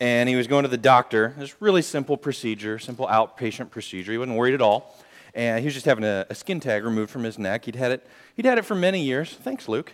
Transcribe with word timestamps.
and 0.00 0.28
he 0.28 0.34
was 0.34 0.46
going 0.46 0.62
to 0.62 0.68
the 0.68 0.78
doctor. 0.78 1.34
It 1.36 1.40
was 1.40 1.54
really 1.60 1.82
simple 1.82 2.16
procedure, 2.16 2.78
simple 2.78 3.06
outpatient 3.06 3.70
procedure. 3.70 4.12
He 4.12 4.18
wasn't 4.18 4.38
worried 4.38 4.54
at 4.54 4.62
all. 4.62 4.96
And 5.34 5.60
he 5.60 5.66
was 5.66 5.74
just 5.74 5.86
having 5.86 6.02
a, 6.02 6.26
a 6.28 6.34
skin 6.34 6.58
tag 6.58 6.84
removed 6.84 7.10
from 7.10 7.22
his 7.22 7.38
neck. 7.38 7.66
He'd 7.66 7.76
had 7.76 7.92
it, 7.92 8.06
he'd 8.34 8.46
had 8.46 8.58
it 8.58 8.64
for 8.64 8.74
many 8.74 9.00
years. 9.02 9.32
Thanks, 9.32 9.68
Luke. 9.68 9.92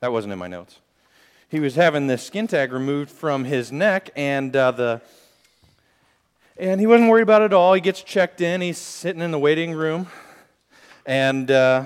That 0.00 0.12
wasn't 0.12 0.32
in 0.34 0.38
my 0.38 0.46
notes. 0.46 0.78
He 1.48 1.58
was 1.58 1.74
having 1.74 2.06
this 2.06 2.22
skin 2.22 2.46
tag 2.46 2.72
removed 2.72 3.10
from 3.10 3.44
his 3.44 3.72
neck, 3.72 4.10
and 4.14 4.54
uh, 4.54 4.72
the 4.72 5.00
and 6.58 6.80
he 6.80 6.86
wasn't 6.86 7.10
worried 7.10 7.22
about 7.22 7.42
it 7.42 7.46
at 7.46 7.52
all. 7.52 7.74
He 7.74 7.80
gets 7.80 8.02
checked 8.02 8.40
in. 8.40 8.60
He's 8.60 8.78
sitting 8.78 9.22
in 9.22 9.30
the 9.30 9.38
waiting 9.38 9.72
room, 9.72 10.08
and 11.06 11.50
uh, 11.50 11.84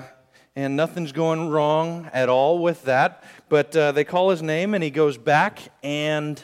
and 0.55 0.75
nothing's 0.75 1.11
going 1.11 1.49
wrong 1.49 2.09
at 2.11 2.27
all 2.27 2.59
with 2.59 2.83
that. 2.83 3.23
But 3.49 3.75
uh, 3.75 3.91
they 3.91 4.03
call 4.03 4.29
his 4.29 4.41
name, 4.41 4.73
and 4.73 4.83
he 4.83 4.89
goes 4.89 5.17
back, 5.17 5.59
and 5.83 6.43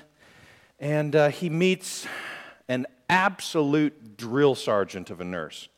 and 0.80 1.16
uh, 1.16 1.30
he 1.30 1.50
meets 1.50 2.06
an 2.68 2.86
absolute 3.10 4.18
drill 4.18 4.56
sergeant 4.56 5.10
of 5.10 5.22
a 5.22 5.24
nurse. 5.24 5.70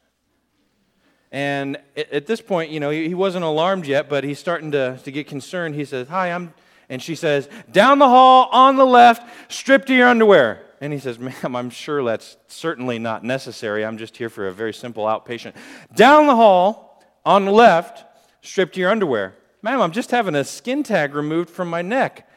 And 1.32 1.78
at 1.96 2.26
this 2.26 2.42
point, 2.42 2.72
you 2.72 2.80
know, 2.80 2.90
he 2.90 3.14
wasn't 3.14 3.46
alarmed 3.46 3.86
yet, 3.86 4.10
but 4.10 4.24
he's 4.24 4.40
starting 4.40 4.72
to, 4.72 4.98
to 5.04 5.12
get 5.12 5.28
concerned. 5.28 5.76
He 5.76 5.86
says, 5.86 6.08
Hi, 6.08 6.32
I'm, 6.32 6.54
and 6.90 7.04
she 7.04 7.14
says, 7.14 7.48
Down 7.72 8.00
the 8.00 8.10
hall, 8.10 8.50
on 8.52 8.78
the 8.78 8.86
left, 8.86 9.30
strip 9.52 9.86
to 9.86 9.94
your 9.94 10.08
underwear. 10.08 10.66
And 10.82 10.92
he 10.92 10.98
says, 10.98 11.20
Ma'am, 11.20 11.56
I'm 11.56 11.70
sure 11.70 12.04
that's 12.04 12.38
certainly 12.48 12.98
not 12.98 13.24
necessary. 13.24 13.86
I'm 13.86 13.98
just 13.98 14.18
here 14.18 14.30
for 14.30 14.48
a 14.48 14.52
very 14.52 14.74
simple 14.74 15.06
outpatient. 15.06 15.54
Down 15.94 16.26
the 16.26 16.36
hall, 16.36 17.04
on 17.26 17.46
the 17.46 17.52
left, 17.52 18.06
strip 18.42 18.74
to 18.74 18.80
your 18.80 18.90
underwear. 18.90 19.36
Ma'am, 19.62 19.82
I'm 19.82 19.92
just 19.92 20.10
having 20.10 20.34
a 20.34 20.44
skin 20.44 20.82
tag 20.82 21.14
removed 21.14 21.50
from 21.50 21.70
my 21.70 21.84
neck. 21.84 22.28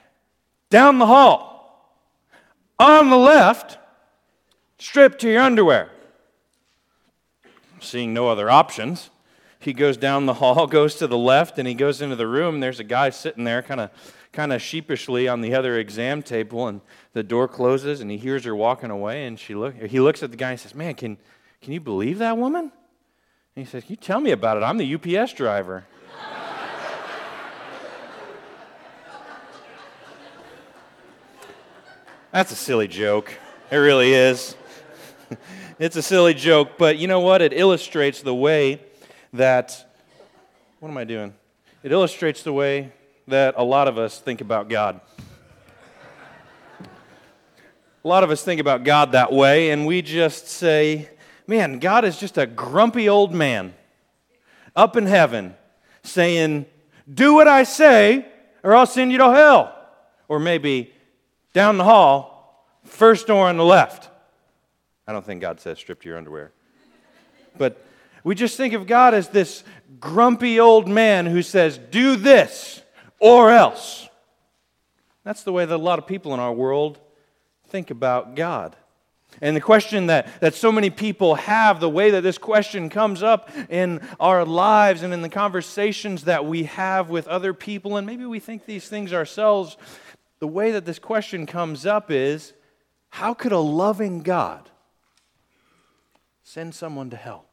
Down 0.69 0.99
the 0.99 1.07
hall, 1.07 1.52
on 2.83 3.11
the 3.11 3.17
left, 3.17 3.79
strip 4.79 5.19
to 5.21 5.31
your 5.31 5.43
underwear. 5.43 5.91
Seeing 7.81 8.13
no 8.13 8.29
other 8.29 8.51
options, 8.51 9.11
he 9.59 9.73
goes 9.73 9.97
down 9.97 10.27
the 10.27 10.35
hall, 10.35 10.67
goes 10.69 10.97
to 10.97 11.07
the 11.07 11.19
left, 11.19 11.59
and 11.59 11.67
he 11.67 11.75
goes 11.75 12.03
into 12.03 12.17
the 12.17 12.27
room. 12.27 12.61
There's 12.61 12.81
a 12.81 12.85
guy 12.85 13.11
sitting 13.11 13.45
there, 13.45 13.63
kind 13.63 13.81
of 13.81 13.91
kind 14.33 14.53
of 14.53 14.63
sheepishly 14.63 15.29
on 15.29 15.43
the 15.43 15.55
other 15.55 15.79
exam 15.79 16.23
table, 16.23 16.67
and 16.67 16.81
the 17.13 17.23
door 17.23 17.47
closes, 17.47 18.01
and 18.01 18.11
he 18.11 18.17
hears 18.17 18.45
her 18.45 18.57
walking 18.57 18.91
away, 18.91 19.27
and 19.27 19.39
she 19.39 19.55
look, 19.55 19.75
he 19.75 20.01
looks 20.01 20.23
at 20.23 20.31
the 20.31 20.37
guy 20.37 20.53
and 20.53 20.61
says, 20.61 20.75
"Man, 20.75 20.95
can 20.95 21.19
can 21.61 21.73
you 21.73 21.81
believe 21.81 22.19
that 22.19 22.37
woman?" 22.37 22.73
And 23.55 23.65
he 23.67 23.71
says, 23.71 23.85
"You 23.89 23.97
tell 23.97 24.21
me 24.21 24.31
about 24.31 24.57
it. 24.57 24.63
I'm 24.63 24.79
the 24.79 24.95
UPS 24.95 25.35
driver." 25.35 25.85
That's 32.33 32.51
a 32.51 32.57
silly 32.57 32.89
joke. 32.89 33.31
It 33.71 33.77
really 33.77 34.15
is. 34.15 34.57
it's 35.79 35.97
a 35.97 36.03
silly 36.03 36.33
joke, 36.33 36.79
but 36.79 36.97
you 36.97 37.07
know 37.07 37.21
what? 37.21 37.43
It 37.43 37.53
illustrates 37.53 38.23
the 38.23 38.35
way 38.35 38.81
that. 39.35 39.95
What 40.81 40.89
am 40.89 40.97
I 40.97 41.05
doing? 41.05 41.35
It 41.83 41.93
illustrates 41.93 42.43
the 42.43 42.55
way 42.55 42.91
that 43.29 43.57
a 43.59 43.63
lot 43.63 43.87
of 43.87 43.99
us 43.99 44.19
think 44.19 44.41
about 44.41 44.71
God. 44.71 45.03
A 48.03 48.09
lot 48.09 48.25
of 48.25 48.31
us 48.31 48.43
think 48.43 48.63
about 48.63 48.83
God 48.83 49.13
that 49.13 49.31
way, 49.31 49.71
and 49.71 49.87
we 49.87 50.01
just 50.01 50.49
say, 50.49 51.11
man, 51.47 51.81
God 51.81 52.07
is 52.07 52.17
just 52.17 52.39
a 52.39 52.47
grumpy 52.47 53.11
old 53.11 53.35
man 53.35 53.75
up 54.75 54.97
in 54.97 55.05
heaven 55.05 55.55
saying, 56.03 56.65
do 57.13 57.35
what 57.35 57.47
I 57.47 57.65
say, 57.65 58.27
or 58.63 58.75
I'll 58.75 58.87
send 58.87 59.13
you 59.13 59.19
to 59.19 59.31
hell. 59.31 59.77
Or 60.29 60.41
maybe 60.41 60.95
down 61.53 61.79
the 61.79 61.85
hall, 61.85 62.67
first 62.85 63.27
door 63.27 63.49
on 63.49 63.57
the 63.57 63.65
left. 63.65 64.11
I 65.07 65.13
don't 65.13 65.25
think 65.25 65.41
God 65.41 65.61
says 65.61 65.79
strip 65.79 66.01
to 66.03 66.09
your 66.09 66.19
underwear. 66.19 66.53
But 67.57 67.85
we 68.25 68.35
just 68.35 68.57
think 68.57 68.73
of 68.73 68.87
God 68.87 69.15
as 69.15 69.29
this 69.29 69.65
grumpy 70.01 70.61
old 70.61 70.89
man 70.89 71.27
who 71.27 71.43
says, 71.43 71.79
do 71.79 72.17
this 72.17 72.83
or 73.19 73.51
else. 73.51 74.09
That's 75.25 75.43
the 75.43 75.53
way 75.53 75.65
that 75.65 75.75
a 75.75 75.77
lot 75.77 75.99
of 75.99 76.07
people 76.07 76.35
in 76.35 76.41
our 76.41 76.53
world 76.53 76.99
think 77.69 77.91
about 77.91 78.35
God. 78.35 78.77
And 79.41 79.57
the 79.57 79.61
question 79.61 80.07
that, 80.07 80.29
that 80.41 80.55
so 80.55 80.71
many 80.71 80.91
people 80.91 81.37
have, 81.37 81.81
the 81.81 81.89
way 81.89 82.11
that 82.11 82.21
this 82.21 82.37
question 82.39 82.91
comes 82.91 83.23
up 83.23 83.51
in 83.71 84.01
our 84.21 84.45
lives 84.45 85.03
and 85.03 85.15
in 85.15 85.23
the 85.23 85.29
conversations 85.29 86.25
that 86.25 86.45
we 86.45 86.65
have 86.65 87.09
with 87.09 87.27
other 87.29 87.55
people, 87.55 87.97
and 87.97 88.07
maybe 88.07 88.27
we 88.27 88.41
think 88.41 88.67
these 88.67 88.89
things 88.89 89.13
ourselves, 89.13 89.77
the 90.43 90.49
way 90.49 90.73
that 90.73 90.85
this 90.85 90.99
question 90.99 91.47
comes 91.47 91.87
up 91.87 92.11
is 92.11 92.53
how 93.11 93.33
could 93.33 93.53
a 93.53 93.61
loving 93.61 94.23
God 94.23 94.69
send 96.43 96.75
someone 96.75 97.11
to 97.11 97.17
hell? 97.17 97.45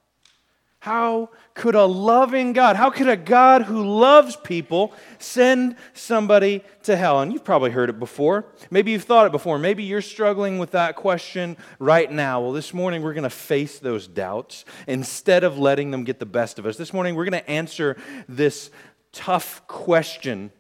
How 0.79 1.29
could 1.53 1.75
a 1.75 1.85
loving 1.85 2.51
God, 2.51 2.75
how 2.75 2.89
could 2.89 3.07
a 3.07 3.16
God 3.16 3.61
who 3.61 3.85
loves 3.85 4.35
people 4.38 4.91
send 5.19 5.75
somebody 5.94 6.63
to 6.81 6.95
hell? 6.95 7.22
And 7.22 7.31
you've 7.31 7.44
probably 7.44 7.69
heard 7.69 7.91
it 7.91 7.99
before. 7.99 8.45
Maybe 8.72 8.89
you've 8.89 9.03
thought 9.03 9.28
it 9.28 9.31
before. 9.31 9.59
Maybe 9.59 9.83
you're 9.83 10.01
struggling 10.01 10.57
with 10.57 10.72
that 10.72 10.95
question 10.95 11.57
right 11.78 12.11
now. 12.11 12.41
Well, 12.41 12.53
this 12.53 12.73
morning 12.73 13.03
we're 13.03 13.13
going 13.13 13.22
to 13.22 13.29
face 13.29 13.78
those 13.78 14.07
doubts 14.07 14.66
instead 14.88 15.44
of 15.44 15.59
letting 15.59 15.91
them 15.91 16.05
get 16.05 16.17
the 16.17 16.25
best 16.25 16.57
of 16.57 16.66
us. 16.66 16.75
This 16.75 16.91
morning 16.91 17.13
we're 17.13 17.29
going 17.29 17.44
to 17.44 17.49
answer 17.51 17.97
this 18.28 18.72
tough 19.11 19.67
question 19.67 20.51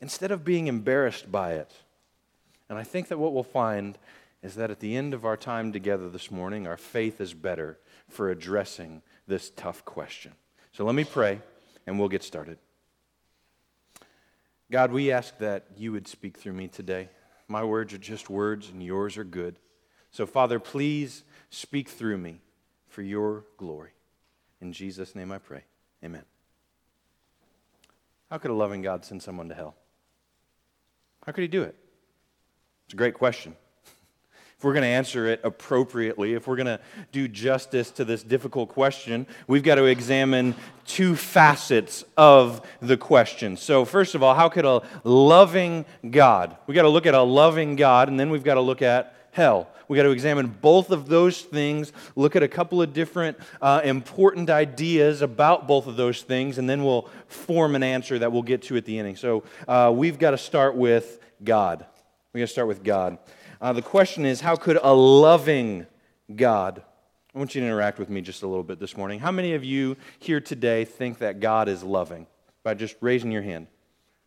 instead 0.00 0.30
of 0.30 0.44
being 0.44 0.66
embarrassed 0.66 1.30
by 1.30 1.52
it. 1.52 1.72
And 2.68 2.78
I 2.78 2.84
think 2.84 3.08
that 3.08 3.18
what 3.18 3.32
we'll 3.32 3.42
find 3.42 3.98
is 4.42 4.54
that 4.54 4.70
at 4.70 4.80
the 4.80 4.96
end 4.96 5.14
of 5.14 5.24
our 5.24 5.36
time 5.36 5.72
together 5.72 6.08
this 6.08 6.30
morning, 6.30 6.66
our 6.66 6.76
faith 6.76 7.20
is 7.20 7.34
better 7.34 7.78
for 8.08 8.30
addressing 8.30 9.02
this 9.26 9.50
tough 9.50 9.84
question. 9.84 10.32
So 10.72 10.84
let 10.84 10.94
me 10.94 11.04
pray 11.04 11.40
and 11.86 11.98
we'll 11.98 12.08
get 12.08 12.22
started. 12.22 12.58
God, 14.70 14.92
we 14.92 15.10
ask 15.10 15.36
that 15.38 15.64
you 15.76 15.92
would 15.92 16.06
speak 16.06 16.36
through 16.36 16.52
me 16.52 16.68
today. 16.68 17.08
My 17.48 17.64
words 17.64 17.94
are 17.94 17.98
just 17.98 18.28
words 18.28 18.68
and 18.68 18.82
yours 18.82 19.16
are 19.16 19.24
good. 19.24 19.58
So, 20.10 20.26
Father, 20.26 20.58
please 20.58 21.24
speak 21.50 21.88
through 21.88 22.18
me 22.18 22.40
for 22.88 23.02
your 23.02 23.44
glory. 23.56 23.90
In 24.60 24.72
Jesus' 24.72 25.14
name 25.14 25.32
I 25.32 25.38
pray. 25.38 25.64
Amen. 26.04 26.24
How 28.30 28.38
could 28.38 28.50
a 28.50 28.54
loving 28.54 28.82
God 28.82 29.04
send 29.04 29.22
someone 29.22 29.48
to 29.48 29.54
hell? 29.54 29.74
How 31.28 31.32
could 31.32 31.42
he 31.42 31.48
do 31.48 31.62
it? 31.62 31.74
It's 32.86 32.94
a 32.94 32.96
great 32.96 33.12
question. 33.12 33.54
If 34.56 34.64
we're 34.64 34.72
going 34.72 34.84
to 34.84 34.88
answer 34.88 35.26
it 35.26 35.42
appropriately, 35.44 36.32
if 36.32 36.46
we're 36.46 36.56
going 36.56 36.68
to 36.68 36.80
do 37.12 37.28
justice 37.28 37.90
to 37.90 38.06
this 38.06 38.22
difficult 38.22 38.70
question, 38.70 39.26
we've 39.46 39.62
got 39.62 39.74
to 39.74 39.84
examine 39.84 40.54
two 40.86 41.14
facets 41.14 42.02
of 42.16 42.66
the 42.80 42.96
question. 42.96 43.58
So, 43.58 43.84
first 43.84 44.14
of 44.14 44.22
all, 44.22 44.34
how 44.34 44.48
could 44.48 44.64
a 44.64 44.80
loving 45.04 45.84
God, 46.10 46.56
we've 46.66 46.74
got 46.74 46.84
to 46.84 46.88
look 46.88 47.04
at 47.04 47.12
a 47.12 47.20
loving 47.20 47.76
God, 47.76 48.08
and 48.08 48.18
then 48.18 48.30
we've 48.30 48.42
got 48.42 48.54
to 48.54 48.62
look 48.62 48.80
at 48.80 49.14
hell. 49.38 49.68
We've 49.86 49.96
got 49.96 50.02
to 50.02 50.10
examine 50.10 50.48
both 50.48 50.90
of 50.90 51.06
those 51.06 51.42
things, 51.42 51.92
look 52.16 52.34
at 52.34 52.42
a 52.42 52.48
couple 52.48 52.82
of 52.82 52.92
different 52.92 53.38
uh, 53.62 53.80
important 53.84 54.50
ideas 54.50 55.22
about 55.22 55.68
both 55.68 55.86
of 55.86 55.94
those 55.94 56.22
things, 56.22 56.58
and 56.58 56.68
then 56.68 56.84
we'll 56.84 57.08
form 57.28 57.76
an 57.76 57.84
answer 57.84 58.18
that 58.18 58.32
we'll 58.32 58.42
get 58.42 58.62
to 58.62 58.76
at 58.76 58.84
the 58.84 58.98
ending. 58.98 59.14
So, 59.14 59.44
uh, 59.68 59.92
we've 59.94 60.18
got 60.18 60.32
to 60.32 60.38
start 60.38 60.74
with 60.74 61.20
God. 61.44 61.86
We're 62.32 62.40
going 62.40 62.48
to 62.48 62.52
start 62.52 62.66
with 62.66 62.82
God. 62.82 63.18
Uh, 63.60 63.72
the 63.72 63.80
question 63.80 64.26
is 64.26 64.40
how 64.40 64.56
could 64.56 64.78
a 64.82 64.92
loving 64.92 65.86
God, 66.34 66.82
I 67.32 67.38
want 67.38 67.54
you 67.54 67.60
to 67.60 67.66
interact 67.68 68.00
with 68.00 68.10
me 68.10 68.20
just 68.20 68.42
a 68.42 68.48
little 68.48 68.64
bit 68.64 68.80
this 68.80 68.96
morning. 68.96 69.20
How 69.20 69.30
many 69.30 69.54
of 69.54 69.62
you 69.62 69.96
here 70.18 70.40
today 70.40 70.84
think 70.84 71.18
that 71.18 71.38
God 71.38 71.68
is 71.68 71.84
loving? 71.84 72.26
By 72.64 72.74
just 72.74 72.96
raising 73.00 73.30
your 73.30 73.42
hand. 73.42 73.68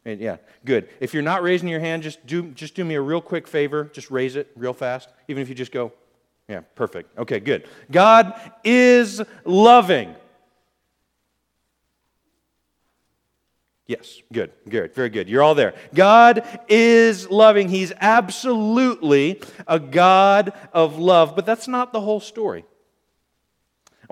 Yeah, 0.03 0.38
good. 0.66 0.89
If 1.00 1.13
you're 1.13 1.22
not 1.22 1.44
raising 1.44 1.69
your 1.69 1.79
hand, 1.79 2.01
just 2.01 2.25
do, 2.25 2.50
just 2.51 2.73
do 2.73 2.84
me 2.84 2.95
a 2.95 3.01
real 3.01 3.22
quick 3.22 3.47
favor. 3.47 3.85
Just 3.94 4.09
raise 4.09 4.35
it 4.35 4.51
real 4.56 4.73
fast, 4.73 5.09
even 5.28 5.43
if 5.43 5.49
you 5.49 5.55
just 5.55 5.72
go, 5.72 5.93
yeah, 6.49 6.61
perfect. 6.76 7.17
Okay, 7.17 7.40
good. 7.40 7.67
God 7.91 8.34
is 8.64 9.22
loving. 9.46 10.16
Yes, 13.85 14.22
good, 14.31 14.52
good, 14.70 14.96
very 14.96 15.09
good. 15.09 15.29
You're 15.29 15.43
all 15.43 15.53
there. 15.53 15.76
God 15.93 16.47
is 16.67 17.29
loving. 17.29 17.70
He's 17.70 17.91
absolutely 17.99 19.41
a 19.67 19.79
God 19.79 20.53
of 20.73 20.97
love, 20.97 21.35
but 21.35 21.46
that's 21.46 21.67
not 21.67 21.93
the 21.93 22.02
whole 22.02 22.22
story. 22.22 22.66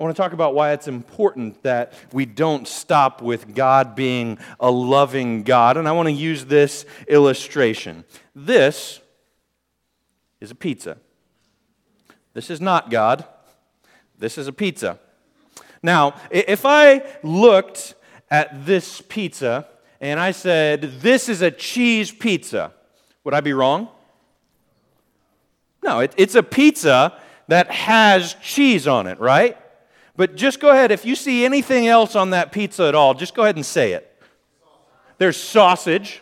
I 0.00 0.02
want 0.02 0.16
to 0.16 0.22
talk 0.22 0.32
about 0.32 0.54
why 0.54 0.72
it's 0.72 0.88
important 0.88 1.62
that 1.62 1.92
we 2.10 2.24
don't 2.24 2.66
stop 2.66 3.20
with 3.20 3.54
God 3.54 3.94
being 3.94 4.38
a 4.58 4.70
loving 4.70 5.42
God, 5.42 5.76
and 5.76 5.86
I 5.86 5.92
want 5.92 6.06
to 6.06 6.12
use 6.12 6.46
this 6.46 6.86
illustration. 7.06 8.04
This 8.34 9.00
is 10.40 10.50
a 10.50 10.54
pizza. 10.54 10.96
This 12.32 12.48
is 12.48 12.62
not 12.62 12.88
God. 12.88 13.26
This 14.18 14.38
is 14.38 14.48
a 14.48 14.54
pizza. 14.54 14.98
Now, 15.82 16.14
if 16.30 16.64
I 16.64 17.04
looked 17.22 17.94
at 18.30 18.64
this 18.64 19.02
pizza 19.02 19.68
and 20.00 20.18
I 20.18 20.30
said, 20.30 20.80
This 21.02 21.28
is 21.28 21.42
a 21.42 21.50
cheese 21.50 22.10
pizza, 22.10 22.72
would 23.22 23.34
I 23.34 23.42
be 23.42 23.52
wrong? 23.52 23.88
No, 25.82 25.98
it, 25.98 26.14
it's 26.16 26.36
a 26.36 26.42
pizza 26.42 27.18
that 27.48 27.70
has 27.70 28.32
cheese 28.42 28.88
on 28.88 29.06
it, 29.06 29.20
right? 29.20 29.58
But 30.20 30.36
just 30.36 30.60
go 30.60 30.68
ahead, 30.68 30.92
if 30.92 31.06
you 31.06 31.14
see 31.14 31.46
anything 31.46 31.88
else 31.88 32.14
on 32.14 32.28
that 32.28 32.52
pizza 32.52 32.84
at 32.84 32.94
all, 32.94 33.14
just 33.14 33.34
go 33.34 33.44
ahead 33.44 33.56
and 33.56 33.64
say 33.64 33.92
it. 33.92 34.22
There's 35.16 35.38
sausage, 35.38 36.20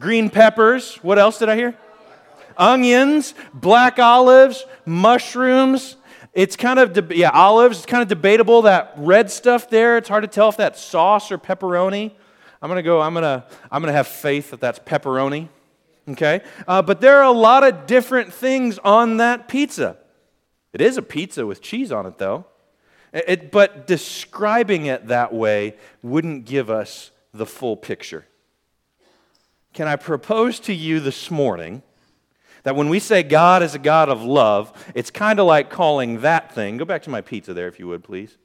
green 0.00 0.28
peppers. 0.28 0.96
What 0.96 1.16
else 1.16 1.38
did 1.38 1.48
I 1.48 1.54
hear? 1.54 1.76
Onions, 2.56 3.34
black 3.54 4.00
olives, 4.00 4.66
mushrooms. 4.86 5.94
It's 6.32 6.56
kind 6.56 6.80
of, 6.80 6.92
de- 6.92 7.16
yeah, 7.16 7.30
olives. 7.30 7.76
It's 7.76 7.86
kind 7.86 8.02
of 8.02 8.08
debatable 8.08 8.62
that 8.62 8.94
red 8.96 9.30
stuff 9.30 9.70
there. 9.70 9.96
It's 9.96 10.08
hard 10.08 10.24
to 10.24 10.28
tell 10.28 10.48
if 10.48 10.56
that's 10.56 10.80
sauce 10.80 11.30
or 11.30 11.38
pepperoni. 11.38 12.10
I'm 12.60 12.68
gonna 12.68 12.82
go. 12.82 13.00
I'm 13.00 13.14
gonna. 13.14 13.46
I'm 13.70 13.82
gonna 13.82 13.92
have 13.92 14.08
faith 14.08 14.50
that 14.50 14.58
that's 14.58 14.80
pepperoni. 14.80 15.48
Okay, 16.08 16.40
uh, 16.66 16.82
but 16.82 17.00
there 17.00 17.18
are 17.18 17.22
a 17.22 17.30
lot 17.30 17.62
of 17.62 17.86
different 17.86 18.32
things 18.32 18.80
on 18.80 19.18
that 19.18 19.46
pizza. 19.46 19.96
It 20.72 20.80
is 20.80 20.96
a 20.96 21.02
pizza 21.02 21.46
with 21.46 21.62
cheese 21.62 21.92
on 21.92 22.04
it, 22.06 22.18
though. 22.18 22.46
It, 23.14 23.52
but 23.52 23.86
describing 23.86 24.86
it 24.86 25.06
that 25.06 25.32
way 25.32 25.76
wouldn't 26.02 26.44
give 26.46 26.68
us 26.68 27.12
the 27.32 27.46
full 27.46 27.76
picture. 27.76 28.26
Can 29.72 29.86
I 29.86 29.94
propose 29.96 30.58
to 30.60 30.74
you 30.74 30.98
this 30.98 31.30
morning 31.30 31.82
that 32.64 32.74
when 32.74 32.88
we 32.88 32.98
say 32.98 33.22
God 33.22 33.62
is 33.62 33.74
a 33.74 33.78
God 33.78 34.08
of 34.08 34.22
love, 34.22 34.72
it's 34.96 35.12
kind 35.12 35.38
of 35.38 35.46
like 35.46 35.70
calling 35.70 36.22
that 36.22 36.52
thing, 36.52 36.76
go 36.76 36.84
back 36.84 37.02
to 37.02 37.10
my 37.10 37.20
pizza 37.20 37.54
there 37.54 37.68
if 37.68 37.78
you 37.78 37.86
would, 37.86 38.02
please. 38.02 38.36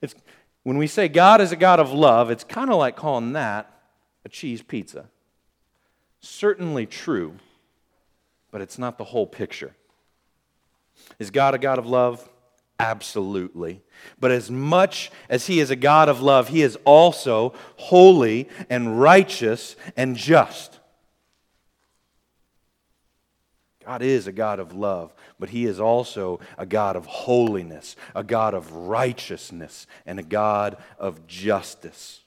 It's, 0.00 0.14
when 0.62 0.78
we 0.78 0.86
say 0.86 1.08
God 1.08 1.42
is 1.42 1.52
a 1.52 1.56
God 1.56 1.78
of 1.78 1.92
love, 1.92 2.30
it's 2.30 2.44
kind 2.44 2.70
of 2.70 2.76
like 2.76 2.96
calling 2.96 3.34
that 3.34 3.70
a 4.24 4.30
cheese 4.30 4.62
pizza. 4.62 5.10
Certainly 6.20 6.86
true, 6.86 7.34
but 8.50 8.60
it's 8.62 8.78
not 8.78 8.96
the 8.96 9.04
whole 9.04 9.26
picture. 9.26 9.74
Is 11.18 11.30
God 11.30 11.54
a 11.54 11.58
God 11.58 11.78
of 11.78 11.86
love? 11.86 12.26
Absolutely. 12.78 13.82
But 14.18 14.30
as 14.30 14.50
much 14.50 15.10
as 15.28 15.46
He 15.46 15.60
is 15.60 15.70
a 15.70 15.76
God 15.76 16.08
of 16.08 16.20
love, 16.20 16.48
He 16.48 16.62
is 16.62 16.76
also 16.84 17.54
holy 17.76 18.48
and 18.68 19.00
righteous 19.00 19.76
and 19.96 20.16
just. 20.16 20.78
God 23.84 24.02
is 24.02 24.26
a 24.26 24.32
God 24.32 24.60
of 24.60 24.74
love, 24.74 25.12
but 25.38 25.50
He 25.50 25.64
is 25.64 25.80
also 25.80 26.38
a 26.56 26.66
God 26.66 26.96
of 26.96 27.06
holiness, 27.06 27.96
a 28.14 28.22
God 28.22 28.54
of 28.54 28.72
righteousness, 28.72 29.86
and 30.06 30.20
a 30.20 30.22
God 30.22 30.76
of 30.98 31.26
justice. 31.26 32.20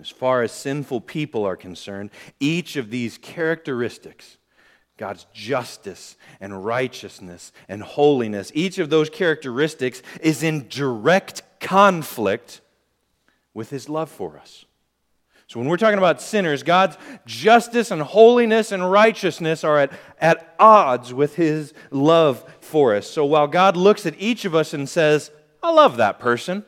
As 0.00 0.08
far 0.08 0.42
as 0.42 0.50
sinful 0.50 1.02
people 1.02 1.44
are 1.44 1.56
concerned, 1.56 2.10
each 2.40 2.76
of 2.76 2.90
these 2.90 3.18
characteristics 3.18 4.38
God's 4.96 5.26
justice 5.32 6.16
and 6.40 6.64
righteousness 6.64 7.52
and 7.68 7.82
holiness, 7.82 8.52
each 8.54 8.78
of 8.78 8.90
those 8.90 9.10
characteristics 9.10 10.02
is 10.20 10.42
in 10.42 10.68
direct 10.68 11.42
conflict 11.60 12.60
with 13.52 13.70
his 13.70 13.88
love 13.88 14.10
for 14.10 14.38
us. 14.38 14.64
So, 15.46 15.60
when 15.60 15.68
we're 15.68 15.76
talking 15.76 15.98
about 15.98 16.22
sinners, 16.22 16.62
God's 16.62 16.96
justice 17.26 17.90
and 17.90 18.00
holiness 18.00 18.72
and 18.72 18.90
righteousness 18.90 19.62
are 19.62 19.78
at, 19.78 19.92
at 20.18 20.54
odds 20.58 21.12
with 21.12 21.36
his 21.36 21.74
love 21.90 22.44
for 22.60 22.94
us. 22.94 23.08
So, 23.08 23.24
while 23.24 23.46
God 23.46 23.76
looks 23.76 24.06
at 24.06 24.14
each 24.18 24.44
of 24.44 24.54
us 24.54 24.72
and 24.72 24.88
says, 24.88 25.30
I 25.62 25.70
love 25.70 25.98
that 25.98 26.18
person, 26.18 26.64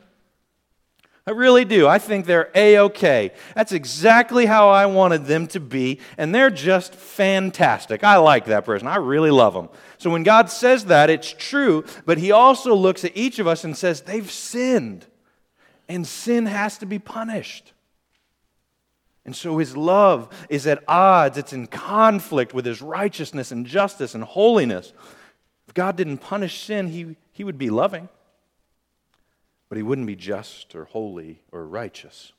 I 1.27 1.31
really 1.31 1.65
do. 1.65 1.89
I 1.89 1.99
think 1.99 2.25
they're 2.25 2.49
A 2.55 2.77
OK. 2.77 3.31
That's 3.53 3.73
exactly 3.73 4.45
how 4.45 4.69
I 4.69 4.85
wanted 4.85 5.25
them 5.25 5.45
to 5.47 5.59
be, 5.59 5.99
and 6.17 6.33
they're 6.33 6.49
just 6.49 6.95
fantastic. 6.95 8.05
I 8.05 8.15
like 8.15 8.45
that 8.45 8.63
person. 8.63 8.87
I 8.87 8.95
really 8.95 9.29
love 9.29 9.53
them. 9.53 9.67
So 9.97 10.09
when 10.09 10.23
God 10.23 10.49
says 10.49 10.85
that, 10.85 11.09
it's 11.09 11.33
true, 11.37 11.83
but 12.05 12.17
He 12.17 12.31
also 12.31 12.73
looks 12.73 13.03
at 13.03 13.11
each 13.13 13.39
of 13.39 13.47
us 13.47 13.65
and 13.65 13.75
says, 13.75 14.01
they've 14.01 14.31
sinned, 14.31 15.05
and 15.89 16.07
sin 16.07 16.45
has 16.45 16.77
to 16.77 16.85
be 16.85 16.97
punished. 16.97 17.73
And 19.25 19.35
so 19.35 19.57
His 19.57 19.75
love 19.75 20.29
is 20.47 20.65
at 20.65 20.81
odds, 20.87 21.37
it's 21.37 21.51
in 21.51 21.67
conflict 21.67 22.53
with 22.53 22.65
His 22.65 22.81
righteousness 22.81 23.51
and 23.51 23.65
justice 23.65 24.15
and 24.15 24.23
holiness. 24.23 24.93
If 25.67 25.73
God 25.73 25.97
didn't 25.97 26.19
punish 26.19 26.61
sin, 26.61 26.87
He, 26.87 27.17
he 27.33 27.43
would 27.43 27.57
be 27.57 27.69
loving 27.69 28.07
but 29.69 29.77
he 29.77 29.83
wouldn't 29.83 30.07
be 30.07 30.15
just 30.15 30.75
or 30.75 30.85
holy 30.85 31.41
or 31.51 31.65
righteous. 31.65 32.33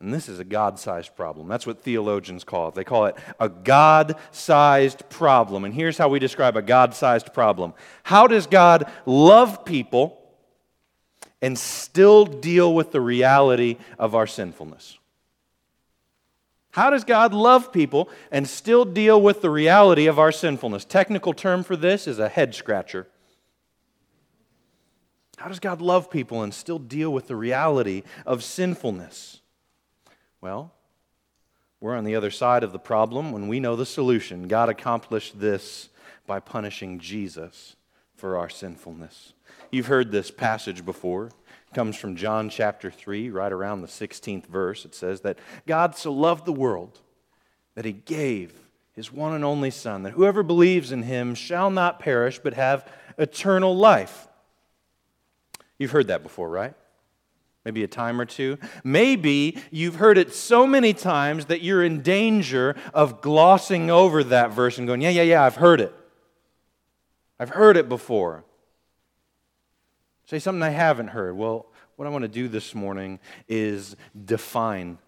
And 0.00 0.12
this 0.12 0.28
is 0.28 0.38
a 0.38 0.44
God 0.44 0.78
sized 0.78 1.16
problem. 1.16 1.48
That's 1.48 1.66
what 1.66 1.80
theologians 1.80 2.44
call 2.44 2.68
it. 2.68 2.74
They 2.74 2.84
call 2.84 3.06
it 3.06 3.16
a 3.40 3.48
God 3.48 4.16
sized 4.30 5.08
problem. 5.08 5.64
And 5.64 5.72
here's 5.72 5.96
how 5.96 6.08
we 6.08 6.18
describe 6.18 6.56
a 6.56 6.62
God 6.62 6.94
sized 6.94 7.32
problem 7.32 7.72
How 8.02 8.26
does 8.26 8.46
God 8.46 8.90
love 9.06 9.64
people 9.64 10.22
and 11.40 11.58
still 11.58 12.26
deal 12.26 12.74
with 12.74 12.92
the 12.92 13.00
reality 13.00 13.78
of 13.98 14.14
our 14.14 14.26
sinfulness? 14.26 14.98
How 16.72 16.90
does 16.90 17.04
God 17.04 17.32
love 17.32 17.72
people 17.72 18.10
and 18.30 18.46
still 18.46 18.84
deal 18.84 19.22
with 19.22 19.40
the 19.40 19.48
reality 19.48 20.08
of 20.08 20.18
our 20.18 20.30
sinfulness? 20.30 20.84
Technical 20.84 21.32
term 21.32 21.62
for 21.62 21.74
this 21.74 22.06
is 22.06 22.18
a 22.18 22.28
head 22.28 22.54
scratcher. 22.54 23.08
How 25.46 25.50
does 25.50 25.60
God 25.60 25.80
love 25.80 26.10
people 26.10 26.42
and 26.42 26.52
still 26.52 26.80
deal 26.80 27.12
with 27.12 27.28
the 27.28 27.36
reality 27.36 28.02
of 28.26 28.42
sinfulness? 28.42 29.42
Well, 30.40 30.72
we're 31.78 31.94
on 31.94 32.02
the 32.02 32.16
other 32.16 32.32
side 32.32 32.64
of 32.64 32.72
the 32.72 32.80
problem 32.80 33.30
when 33.30 33.46
we 33.46 33.60
know 33.60 33.76
the 33.76 33.86
solution. 33.86 34.48
God 34.48 34.68
accomplished 34.68 35.38
this 35.38 35.88
by 36.26 36.40
punishing 36.40 36.98
Jesus 36.98 37.76
for 38.16 38.36
our 38.36 38.48
sinfulness. 38.48 39.34
You've 39.70 39.86
heard 39.86 40.10
this 40.10 40.32
passage 40.32 40.84
before. 40.84 41.26
It 41.26 41.74
comes 41.76 41.94
from 41.94 42.16
John 42.16 42.50
chapter 42.50 42.90
3, 42.90 43.30
right 43.30 43.52
around 43.52 43.82
the 43.82 43.86
16th 43.86 44.46
verse. 44.46 44.84
It 44.84 44.96
says 44.96 45.20
that 45.20 45.38
God 45.64 45.94
so 45.94 46.12
loved 46.12 46.44
the 46.44 46.52
world 46.52 46.98
that 47.76 47.84
he 47.84 47.92
gave 47.92 48.52
his 48.94 49.12
one 49.12 49.32
and 49.32 49.44
only 49.44 49.70
Son, 49.70 50.02
that 50.02 50.14
whoever 50.14 50.42
believes 50.42 50.90
in 50.90 51.04
him 51.04 51.36
shall 51.36 51.70
not 51.70 52.00
perish 52.00 52.40
but 52.40 52.54
have 52.54 52.90
eternal 53.16 53.76
life. 53.76 54.25
You've 55.78 55.90
heard 55.90 56.08
that 56.08 56.22
before, 56.22 56.48
right? 56.48 56.74
Maybe 57.64 57.82
a 57.82 57.88
time 57.88 58.20
or 58.20 58.24
two. 58.24 58.58
Maybe 58.84 59.58
you've 59.70 59.96
heard 59.96 60.18
it 60.18 60.32
so 60.32 60.66
many 60.66 60.92
times 60.92 61.46
that 61.46 61.62
you're 61.62 61.82
in 61.82 62.00
danger 62.00 62.76
of 62.94 63.20
glossing 63.20 63.90
over 63.90 64.22
that 64.24 64.52
verse 64.52 64.78
and 64.78 64.86
going, 64.86 65.00
Yeah, 65.00 65.10
yeah, 65.10 65.22
yeah, 65.22 65.42
I've 65.42 65.56
heard 65.56 65.80
it. 65.80 65.92
I've 67.38 67.50
heard 67.50 67.76
it 67.76 67.88
before. 67.88 68.44
Say 70.26 70.38
something 70.38 70.62
I 70.62 70.70
haven't 70.70 71.08
heard. 71.08 71.36
Well, 71.36 71.66
what 71.96 72.06
I 72.06 72.10
want 72.10 72.22
to 72.22 72.28
do 72.28 72.48
this 72.48 72.74
morning 72.74 73.18
is 73.48 73.96
define 74.24 74.98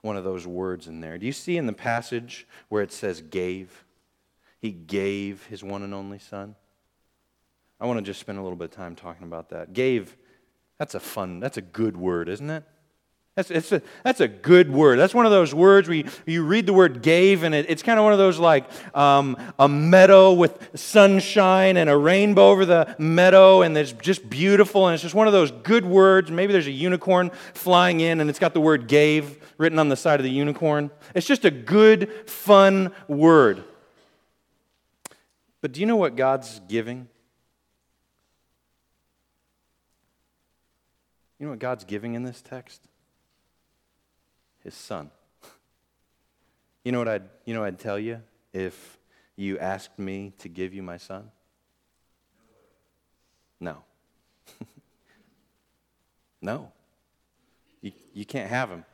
one 0.00 0.16
of 0.16 0.24
those 0.24 0.46
words 0.46 0.86
in 0.86 1.00
there. 1.00 1.18
Do 1.18 1.26
you 1.26 1.32
see 1.32 1.56
in 1.56 1.66
the 1.66 1.72
passage 1.72 2.46
where 2.68 2.82
it 2.82 2.92
says 2.92 3.20
gave? 3.20 3.84
He 4.60 4.70
gave 4.70 5.44
his 5.46 5.62
one 5.62 5.82
and 5.82 5.92
only 5.92 6.18
son. 6.18 6.54
I 7.80 7.86
want 7.86 7.98
to 7.98 8.02
just 8.02 8.20
spend 8.20 8.38
a 8.38 8.42
little 8.42 8.56
bit 8.56 8.66
of 8.66 8.70
time 8.70 8.96
talking 8.96 9.24
about 9.26 9.50
that. 9.50 9.72
Gave, 9.72 10.16
that's 10.78 10.94
a 10.94 11.00
fun, 11.00 11.40
that's 11.40 11.56
a 11.56 11.62
good 11.62 11.96
word, 11.96 12.28
isn't 12.28 12.48
it? 12.48 12.64
That's, 13.36 13.50
it's 13.50 13.70
a, 13.70 13.82
that's 14.02 14.20
a 14.20 14.28
good 14.28 14.72
word. 14.72 14.98
That's 14.98 15.12
one 15.12 15.26
of 15.26 15.30
those 15.30 15.54
words 15.54 15.88
where 15.88 15.98
you, 15.98 16.08
you 16.24 16.42
read 16.42 16.64
the 16.64 16.72
word 16.72 17.02
gave, 17.02 17.42
and 17.42 17.54
it, 17.54 17.66
it's 17.68 17.82
kind 17.82 17.98
of 17.98 18.02
one 18.02 18.14
of 18.14 18.18
those 18.18 18.38
like 18.38 18.66
um, 18.96 19.36
a 19.58 19.68
meadow 19.68 20.32
with 20.32 20.70
sunshine 20.74 21.76
and 21.76 21.90
a 21.90 21.96
rainbow 21.98 22.48
over 22.48 22.64
the 22.64 22.96
meadow, 22.98 23.60
and 23.60 23.76
it's 23.76 23.92
just 23.92 24.30
beautiful, 24.30 24.86
and 24.86 24.94
it's 24.94 25.02
just 25.02 25.14
one 25.14 25.26
of 25.26 25.34
those 25.34 25.50
good 25.50 25.84
words. 25.84 26.30
Maybe 26.30 26.54
there's 26.54 26.66
a 26.66 26.70
unicorn 26.70 27.30
flying 27.52 28.00
in, 28.00 28.22
and 28.22 28.30
it's 28.30 28.38
got 28.38 28.54
the 28.54 28.60
word 28.62 28.88
gave 28.88 29.38
written 29.58 29.78
on 29.78 29.90
the 29.90 29.96
side 29.96 30.18
of 30.18 30.24
the 30.24 30.30
unicorn. 30.30 30.90
It's 31.14 31.26
just 31.26 31.44
a 31.44 31.50
good, 31.50 32.10
fun 32.26 32.90
word. 33.06 33.64
But 35.60 35.72
do 35.72 35.80
you 35.80 35.86
know 35.86 35.96
what 35.96 36.16
God's 36.16 36.62
giving? 36.68 37.08
You 41.38 41.46
know 41.46 41.50
what 41.50 41.58
God's 41.58 41.84
giving 41.84 42.14
in 42.14 42.22
this 42.22 42.40
text? 42.42 42.82
His 44.62 44.74
son. 44.74 45.10
You 46.84 46.92
know 46.92 46.98
what 46.98 47.08
I'd, 47.08 47.24
you 47.44 47.52
know 47.52 47.64
I'd 47.64 47.80
tell 47.80 47.98
you 47.98 48.22
if 48.52 48.96
you 49.34 49.58
asked 49.58 49.98
me 49.98 50.32
to 50.38 50.48
give 50.48 50.72
you 50.72 50.84
my 50.84 50.98
son? 50.98 51.32
No. 53.58 53.78
no. 56.40 56.70
You, 57.80 57.90
you 58.14 58.24
can't 58.24 58.48
have 58.48 58.70
him. 58.70 58.84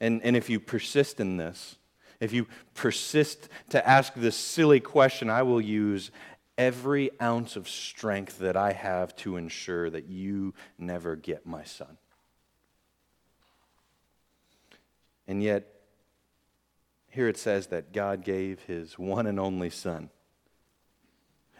And, 0.00 0.22
and 0.22 0.36
if 0.36 0.48
you 0.48 0.60
persist 0.60 1.18
in 1.18 1.38
this, 1.38 1.74
if 2.20 2.32
you 2.32 2.46
persist 2.74 3.48
to 3.70 3.88
ask 3.88 4.14
this 4.14 4.36
silly 4.36 4.78
question, 4.80 5.28
I 5.28 5.42
will 5.42 5.60
use 5.60 6.12
every 6.58 7.10
ounce 7.22 7.56
of 7.56 7.68
strength 7.68 8.40
that 8.40 8.56
I 8.56 8.72
have 8.72 9.16
to 9.16 9.36
ensure 9.36 9.88
that 9.88 10.08
you 10.08 10.52
never 10.76 11.16
get 11.16 11.46
my 11.46 11.64
son. 11.64 11.96
And 15.28 15.42
yet, 15.42 15.66
here 17.10 17.28
it 17.28 17.36
says 17.36 17.68
that 17.68 17.92
God 17.92 18.24
gave 18.24 18.62
his 18.62 18.98
one 18.98 19.26
and 19.26 19.38
only 19.38 19.70
Son. 19.70 20.10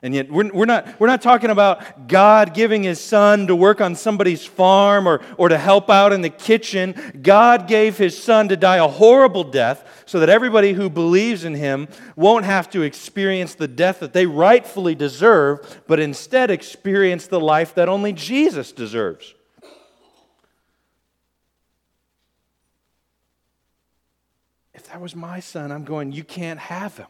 And 0.00 0.14
yet, 0.14 0.30
we're, 0.30 0.52
we're, 0.52 0.64
not, 0.64 1.00
we're 1.00 1.08
not 1.08 1.22
talking 1.22 1.50
about 1.50 2.06
God 2.06 2.54
giving 2.54 2.84
his 2.84 3.00
son 3.00 3.48
to 3.48 3.56
work 3.56 3.80
on 3.80 3.96
somebody's 3.96 4.44
farm 4.44 5.08
or, 5.08 5.20
or 5.36 5.48
to 5.48 5.58
help 5.58 5.90
out 5.90 6.12
in 6.12 6.20
the 6.20 6.30
kitchen. 6.30 6.94
God 7.20 7.66
gave 7.66 7.98
his 7.98 8.20
son 8.20 8.48
to 8.50 8.56
die 8.56 8.76
a 8.76 8.86
horrible 8.86 9.42
death 9.42 10.04
so 10.06 10.20
that 10.20 10.28
everybody 10.28 10.72
who 10.72 10.88
believes 10.88 11.42
in 11.42 11.54
him 11.54 11.88
won't 12.14 12.44
have 12.44 12.70
to 12.70 12.82
experience 12.82 13.54
the 13.56 13.66
death 13.66 13.98
that 13.98 14.12
they 14.12 14.24
rightfully 14.24 14.94
deserve, 14.94 15.82
but 15.88 15.98
instead 15.98 16.50
experience 16.50 17.26
the 17.26 17.40
life 17.40 17.74
that 17.74 17.88
only 17.88 18.12
Jesus 18.12 18.70
deserves. 18.70 19.34
If 24.74 24.86
that 24.86 25.00
was 25.00 25.16
my 25.16 25.40
son, 25.40 25.72
I'm 25.72 25.84
going, 25.84 26.12
you 26.12 26.22
can't 26.22 26.60
have 26.60 26.96
him. 26.96 27.08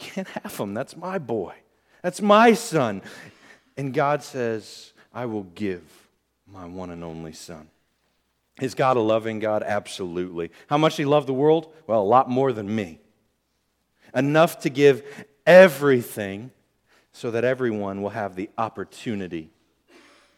Can't 0.00 0.28
have 0.28 0.56
him. 0.56 0.74
That's 0.74 0.96
my 0.96 1.18
boy. 1.18 1.54
That's 2.02 2.22
my 2.22 2.54
son. 2.54 3.02
And 3.76 3.92
God 3.94 4.22
says, 4.22 4.92
I 5.12 5.26
will 5.26 5.44
give 5.44 5.82
my 6.50 6.64
one 6.64 6.90
and 6.90 7.04
only 7.04 7.34
son. 7.34 7.68
Is 8.60 8.74
God 8.74 8.96
a 8.96 9.00
loving 9.00 9.38
God? 9.38 9.62
Absolutely. 9.62 10.50
How 10.68 10.78
much 10.78 10.96
he 10.96 11.04
loved 11.04 11.26
the 11.26 11.34
world? 11.34 11.72
Well, 11.86 12.00
a 12.00 12.02
lot 12.02 12.28
more 12.28 12.52
than 12.52 12.74
me. 12.74 12.98
Enough 14.14 14.60
to 14.60 14.70
give 14.70 15.04
everything 15.46 16.50
so 17.12 17.30
that 17.30 17.44
everyone 17.44 18.02
will 18.02 18.10
have 18.10 18.36
the 18.36 18.48
opportunity 18.56 19.50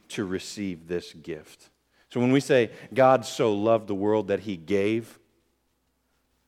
to 0.08 0.24
receive 0.24 0.88
this 0.88 1.12
gift. 1.12 1.70
So 2.10 2.20
when 2.20 2.32
we 2.32 2.40
say 2.40 2.70
God 2.92 3.24
so 3.24 3.54
loved 3.54 3.86
the 3.86 3.94
world 3.94 4.28
that 4.28 4.40
he 4.40 4.56
gave, 4.56 5.18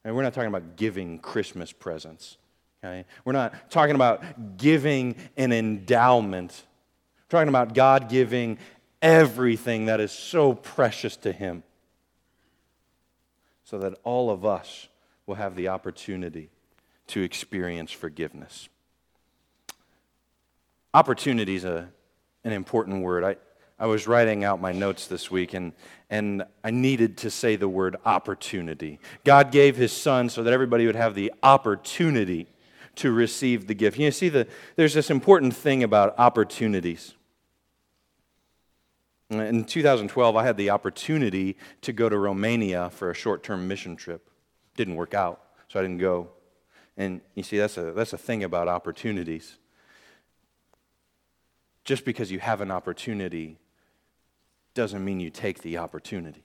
and 0.05 0.15
we're 0.15 0.23
not 0.23 0.35
talking 0.35 0.49
about 0.49 0.77
giving 0.77 1.19
Christmas 1.19 1.73
presents. 1.73 2.39
Okay? 2.85 3.07
We're 3.25 3.33
not 3.33 3.71
talking 3.71 3.95
about 3.95 4.59
giving 4.59 5.17
an 5.37 5.53
endowment. 5.53 6.65
We're 7.31 7.39
talking 7.39 7.49
about 7.49 7.75
God 7.75 8.09
giving 8.09 8.59
everything 9.01 9.87
that 9.87 10.01
is 10.01 10.13
so 10.13 10.55
precious 10.55 11.17
to 11.19 11.33
Him 11.33 11.63
so 13.65 13.79
that 13.79 13.95
all 14.05 14.31
of 14.31 14.45
us 14.45 14.89
will 15.27 15.37
have 15.37 15.57
the 15.57 15.69
opportunity 15.69 16.51
to 17.07 17.23
experience 17.23 17.91
forgiveness. 17.91 18.69
Opportunity 20.93 21.57
is 21.57 21.65
a, 21.65 21.89
an 22.45 22.53
important 22.53 23.03
word. 23.03 23.25
I, 23.25 23.37
I 23.79 23.87
was 23.87 24.07
writing 24.07 24.45
out 24.45 24.61
my 24.61 24.73
notes 24.73 25.07
this 25.07 25.31
week 25.31 25.55
and, 25.55 25.73
and 26.11 26.45
I 26.63 26.71
needed 26.71 27.17
to 27.19 27.31
say 27.31 27.57
the 27.57 27.69
word 27.69 27.97
opportunity. 28.05 29.01
God 29.25 29.51
gave 29.51 29.77
His 29.77 29.93
Son 29.93 30.29
so 30.29 30.43
that 30.43 30.53
everybody 30.53 30.87
would 30.87 30.97
have 30.97 31.15
the 31.15 31.33
opportunity 31.43 32.47
to 32.97 33.13
receive 33.13 33.67
the 33.67 33.75
gift. 33.75 33.99
You 33.99 34.11
see, 34.11 34.29
the, 34.29 34.47
there's 34.77 34.95
this 34.95 35.11
important 35.11 35.55
thing 35.55 35.83
about 35.83 36.15
opportunities. 36.19 37.15
In 39.31 39.65
2012, 39.65 40.37
I 40.37 40.45
had 40.45 40.57
the 40.57 40.71
opportunity 40.71 41.57
to 41.81 41.93
go 41.93 42.09
to 42.09 42.19
Romania 42.19 42.91
for 42.91 43.11
a 43.11 43.15
short 43.15 43.43
term 43.43 43.67
mission 43.67 43.97
trip. 43.97 44.31
Didn't 44.77 44.97
work 44.97 45.15
out, 45.15 45.41
so 45.69 45.79
I 45.79 45.83
didn't 45.83 45.99
go. 45.99 46.29
And 46.97 47.21
you 47.35 47.43
see, 47.43 47.59
that's 47.59 47.77
a, 47.77 47.93
that's 47.93 48.13
a 48.13 48.19
thing 48.19 48.45
about 48.45 48.69
opportunities. 48.69 49.57
Just 51.85 52.05
because 52.05 52.31
you 52.31 52.39
have 52.39 52.61
an 52.61 52.71
opportunity 52.71 53.59
doesn't 54.75 55.05
mean 55.05 55.21
you 55.21 55.31
take 55.31 55.63
the 55.63 55.79
opportunity. 55.79 56.45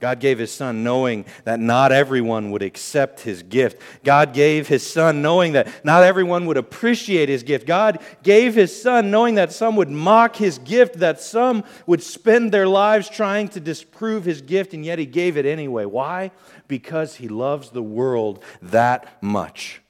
God 0.00 0.20
gave 0.20 0.38
his 0.38 0.52
son 0.52 0.84
knowing 0.84 1.24
that 1.42 1.58
not 1.58 1.90
everyone 1.90 2.52
would 2.52 2.62
accept 2.62 3.20
his 3.20 3.42
gift. 3.42 3.82
God 4.04 4.32
gave 4.32 4.68
his 4.68 4.88
son 4.88 5.22
knowing 5.22 5.54
that 5.54 5.84
not 5.84 6.04
everyone 6.04 6.46
would 6.46 6.56
appreciate 6.56 7.28
his 7.28 7.42
gift. 7.42 7.66
God 7.66 7.98
gave 8.22 8.54
his 8.54 8.80
son 8.80 9.10
knowing 9.10 9.34
that 9.34 9.50
some 9.52 9.74
would 9.74 9.90
mock 9.90 10.36
his 10.36 10.58
gift, 10.58 11.00
that 11.00 11.20
some 11.20 11.64
would 11.86 12.00
spend 12.00 12.52
their 12.52 12.68
lives 12.68 13.08
trying 13.08 13.48
to 13.48 13.60
disprove 13.60 14.24
his 14.24 14.40
gift, 14.40 14.72
and 14.72 14.84
yet 14.84 15.00
he 15.00 15.06
gave 15.06 15.36
it 15.36 15.44
anyway. 15.44 15.84
Why? 15.84 16.30
Because 16.68 17.16
he 17.16 17.26
loves 17.26 17.70
the 17.70 17.82
world 17.82 18.44
that 18.62 19.20
much. 19.20 19.82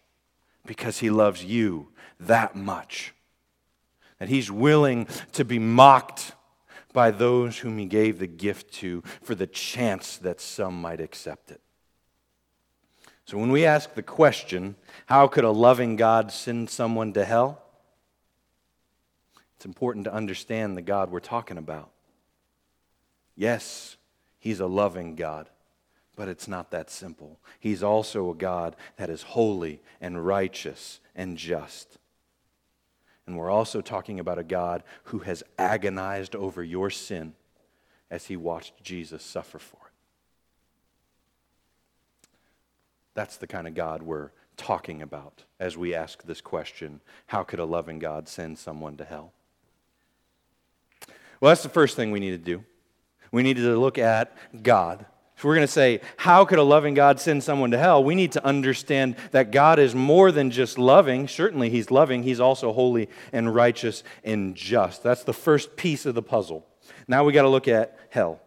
Because 0.64 1.00
he 1.00 1.10
loves 1.10 1.44
you 1.44 1.88
that 2.18 2.56
much. 2.56 3.12
That 4.20 4.30
he's 4.30 4.50
willing 4.50 5.06
to 5.32 5.44
be 5.44 5.58
mocked 5.58 6.32
by 6.98 7.12
those 7.12 7.58
whom 7.58 7.78
he 7.78 7.84
gave 7.84 8.18
the 8.18 8.26
gift 8.26 8.74
to 8.74 9.02
for 9.22 9.36
the 9.36 9.46
chance 9.46 10.16
that 10.16 10.40
some 10.40 10.82
might 10.82 11.00
accept 11.00 11.52
it. 11.52 11.60
So 13.24 13.38
when 13.38 13.52
we 13.52 13.64
ask 13.64 13.94
the 13.94 14.02
question, 14.02 14.74
how 15.06 15.28
could 15.28 15.44
a 15.44 15.52
loving 15.52 15.94
God 15.94 16.32
send 16.32 16.68
someone 16.68 17.12
to 17.12 17.24
hell? 17.24 17.62
It's 19.54 19.64
important 19.64 20.06
to 20.06 20.12
understand 20.12 20.76
the 20.76 20.82
God 20.82 21.12
we're 21.12 21.20
talking 21.20 21.56
about. 21.56 21.90
Yes, 23.36 23.96
he's 24.40 24.58
a 24.58 24.66
loving 24.66 25.14
God, 25.14 25.48
but 26.16 26.26
it's 26.26 26.48
not 26.48 26.72
that 26.72 26.90
simple. 26.90 27.38
He's 27.60 27.84
also 27.84 28.28
a 28.28 28.34
God 28.34 28.74
that 28.96 29.08
is 29.08 29.22
holy 29.22 29.80
and 30.00 30.26
righteous 30.26 30.98
and 31.14 31.38
just. 31.38 31.98
And 33.28 33.36
we're 33.36 33.50
also 33.50 33.82
talking 33.82 34.18
about 34.18 34.38
a 34.38 34.42
God 34.42 34.82
who 35.04 35.18
has 35.18 35.42
agonized 35.58 36.34
over 36.34 36.64
your 36.64 36.88
sin 36.88 37.34
as 38.10 38.24
he 38.24 38.38
watched 38.38 38.82
Jesus 38.82 39.22
suffer 39.22 39.58
for 39.58 39.76
it. 39.84 39.92
That's 43.12 43.36
the 43.36 43.46
kind 43.46 43.68
of 43.68 43.74
God 43.74 44.02
we're 44.02 44.30
talking 44.56 45.02
about 45.02 45.44
as 45.60 45.76
we 45.76 45.94
ask 45.94 46.22
this 46.22 46.40
question 46.40 47.02
how 47.26 47.42
could 47.42 47.58
a 47.58 47.66
loving 47.66 47.98
God 47.98 48.28
send 48.30 48.58
someone 48.58 48.96
to 48.96 49.04
hell? 49.04 49.34
Well, 51.38 51.50
that's 51.50 51.62
the 51.62 51.68
first 51.68 51.96
thing 51.96 52.10
we 52.10 52.20
need 52.20 52.30
to 52.30 52.38
do. 52.38 52.64
We 53.30 53.42
need 53.42 53.58
to 53.58 53.78
look 53.78 53.98
at 53.98 54.34
God 54.62 55.04
if 55.38 55.44
we're 55.44 55.54
going 55.54 55.68
to 55.68 55.72
say, 55.72 56.00
how 56.16 56.44
could 56.44 56.58
a 56.58 56.64
loving 56.64 56.94
God 56.94 57.20
send 57.20 57.44
someone 57.44 57.70
to 57.70 57.78
hell? 57.78 58.02
We 58.02 58.16
need 58.16 58.32
to 58.32 58.44
understand 58.44 59.14
that 59.30 59.52
God 59.52 59.78
is 59.78 59.94
more 59.94 60.32
than 60.32 60.50
just 60.50 60.78
loving. 60.78 61.28
Certainly, 61.28 61.70
He's 61.70 61.92
loving, 61.92 62.24
He's 62.24 62.40
also 62.40 62.72
holy 62.72 63.08
and 63.32 63.54
righteous 63.54 64.02
and 64.24 64.56
just. 64.56 65.04
That's 65.04 65.22
the 65.22 65.32
first 65.32 65.76
piece 65.76 66.06
of 66.06 66.16
the 66.16 66.22
puzzle. 66.22 66.66
Now 67.06 67.22
we 67.22 67.32
got 67.32 67.42
to 67.42 67.48
look 67.48 67.68
at 67.68 67.96
hell. 68.10 68.40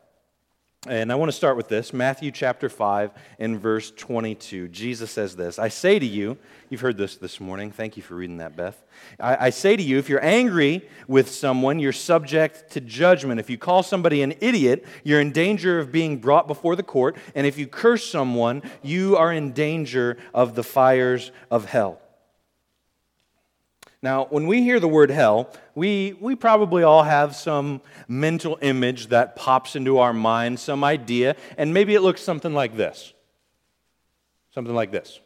And 0.87 1.11
I 1.11 1.15
want 1.15 1.29
to 1.29 1.37
start 1.37 1.57
with 1.57 1.67
this 1.67 1.93
Matthew 1.93 2.31
chapter 2.31 2.67
5 2.67 3.11
and 3.37 3.59
verse 3.59 3.91
22. 3.91 4.67
Jesus 4.69 5.11
says 5.11 5.35
this 5.35 5.59
I 5.59 5.67
say 5.67 5.99
to 5.99 6.05
you, 6.07 6.39
you've 6.71 6.81
heard 6.81 6.97
this 6.97 7.17
this 7.17 7.39
morning. 7.39 7.69
Thank 7.69 7.97
you 7.97 8.01
for 8.01 8.15
reading 8.15 8.37
that, 8.37 8.55
Beth. 8.55 8.83
I, 9.19 9.45
I, 9.45 9.49
say 9.51 9.75
to 9.77 9.83
you, 9.83 9.99
if 9.99 10.09
you're 10.09 10.25
angry 10.25 10.89
with 11.07 11.29
someone, 11.29 11.77
you're 11.77 11.91
subject 11.91 12.71
to 12.71 12.81
judgment. 12.81 13.39
If 13.39 13.47
you 13.47 13.59
call 13.59 13.83
somebody 13.83 14.23
an 14.23 14.33
idiot, 14.41 14.83
you're 15.03 15.21
in 15.21 15.31
danger 15.31 15.77
of 15.77 15.91
being 15.91 16.17
brought 16.17 16.47
before 16.47 16.75
the 16.75 16.81
court. 16.81 17.15
And 17.35 17.45
if 17.45 17.59
you 17.59 17.67
curse 17.67 18.03
someone, 18.03 18.63
you 18.81 19.17
are 19.17 19.31
in 19.31 19.51
danger 19.51 20.17
of 20.33 20.55
the 20.55 20.63
fires 20.63 21.31
of 21.51 21.65
hell. 21.65 22.00
Now, 24.03 24.25
when 24.31 24.47
we 24.47 24.63
hear 24.63 24.79
the 24.79 24.87
word 24.87 25.11
hell, 25.11 25.53
we, 25.75 26.17
we 26.19 26.35
probably 26.35 26.81
all 26.81 27.03
have 27.03 27.35
some 27.35 27.81
mental 28.07 28.57
image 28.61 29.07
that 29.07 29.35
pops 29.35 29.75
into 29.75 29.99
our 29.99 30.11
mind, 30.11 30.59
some 30.59 30.83
idea, 30.83 31.35
and 31.55 31.71
maybe 31.71 31.93
it 31.93 32.01
looks 32.01 32.21
something 32.21 32.53
like 32.53 32.75
this. 32.75 33.13
Something 34.55 34.73
like 34.73 34.91
this. 34.91 35.19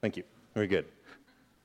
Thank 0.00 0.16
you. 0.16 0.24
Very 0.54 0.66
good. 0.66 0.86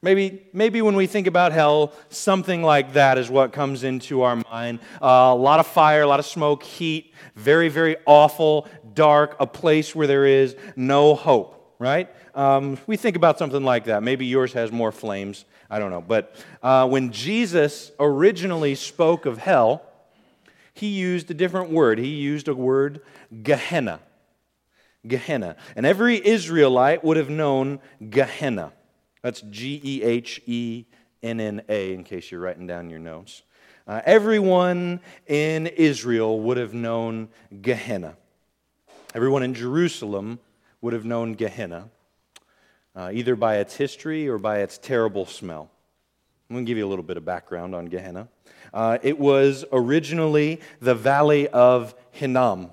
Maybe, 0.03 0.45
maybe 0.53 0.83
when 0.83 0.95
we 0.95 1.07
think 1.07 1.25
about 1.25 1.51
hell, 1.51 1.93
something 2.09 2.61
like 2.61 2.93
that 2.93 3.17
is 3.17 3.27
what 3.27 3.51
comes 3.51 3.83
into 3.83 4.21
our 4.21 4.35
mind. 4.35 4.79
Uh, 5.01 5.33
a 5.33 5.35
lot 5.35 5.59
of 5.59 5.65
fire, 5.65 6.03
a 6.03 6.07
lot 6.07 6.19
of 6.19 6.27
smoke, 6.27 6.61
heat, 6.61 7.15
very, 7.35 7.69
very 7.69 7.95
awful, 8.05 8.67
dark, 8.93 9.35
a 9.39 9.47
place 9.47 9.95
where 9.95 10.05
there 10.05 10.27
is 10.27 10.55
no 10.75 11.15
hope, 11.15 11.75
right? 11.79 12.07
Um, 12.35 12.77
we 12.85 12.97
think 12.97 13.15
about 13.15 13.39
something 13.39 13.63
like 13.63 13.85
that. 13.85 14.03
Maybe 14.03 14.27
yours 14.27 14.53
has 14.53 14.71
more 14.71 14.91
flames 14.91 15.45
I 15.69 15.79
don't 15.79 15.91
know. 15.91 16.01
But 16.01 16.35
uh, 16.61 16.87
when 16.87 17.11
Jesus 17.11 17.91
originally 17.99 18.75
spoke 18.75 19.25
of 19.25 19.37
hell, 19.37 19.83
he 20.73 20.87
used 20.87 21.31
a 21.31 21.33
different 21.33 21.71
word. 21.71 21.99
He 21.99 22.09
used 22.09 22.47
a 22.47 22.53
word, 22.53 23.01
Gehenna. 23.43 23.99
Gehenna. 25.07 25.55
And 25.75 25.85
every 25.85 26.25
Israelite 26.25 27.03
would 27.03 27.17
have 27.17 27.29
known 27.29 27.79
Gehenna. 28.09 28.73
That's 29.21 29.41
G 29.41 29.81
E 29.83 30.03
H 30.03 30.41
E 30.45 30.85
N 31.23 31.39
N 31.39 31.61
A, 31.69 31.93
in 31.93 32.03
case 32.03 32.31
you're 32.31 32.41
writing 32.41 32.67
down 32.67 32.89
your 32.89 32.99
notes. 32.99 33.43
Uh, 33.87 34.01
everyone 34.05 34.99
in 35.27 35.67
Israel 35.67 36.39
would 36.41 36.57
have 36.57 36.73
known 36.73 37.29
Gehenna. 37.61 38.17
Everyone 39.13 39.43
in 39.43 39.53
Jerusalem 39.53 40.39
would 40.81 40.93
have 40.93 41.05
known 41.05 41.33
Gehenna 41.33 41.89
uh, 42.95 43.11
either 43.13 43.35
by 43.35 43.57
its 43.57 43.75
history 43.75 44.27
or 44.27 44.37
by 44.37 44.59
its 44.59 44.77
terrible 44.77 45.25
smell. 45.25 45.69
I'm 46.49 46.55
going 46.55 46.65
to 46.65 46.69
give 46.69 46.77
you 46.77 46.85
a 46.85 46.89
little 46.89 47.03
bit 47.03 47.17
of 47.17 47.25
background 47.25 47.73
on 47.73 47.85
Gehenna. 47.85 48.27
Uh, 48.73 48.97
it 49.01 49.17
was 49.17 49.65
originally 49.71 50.61
the 50.79 50.95
valley 50.95 51.47
of 51.47 51.95
Hinnom. 52.11 52.71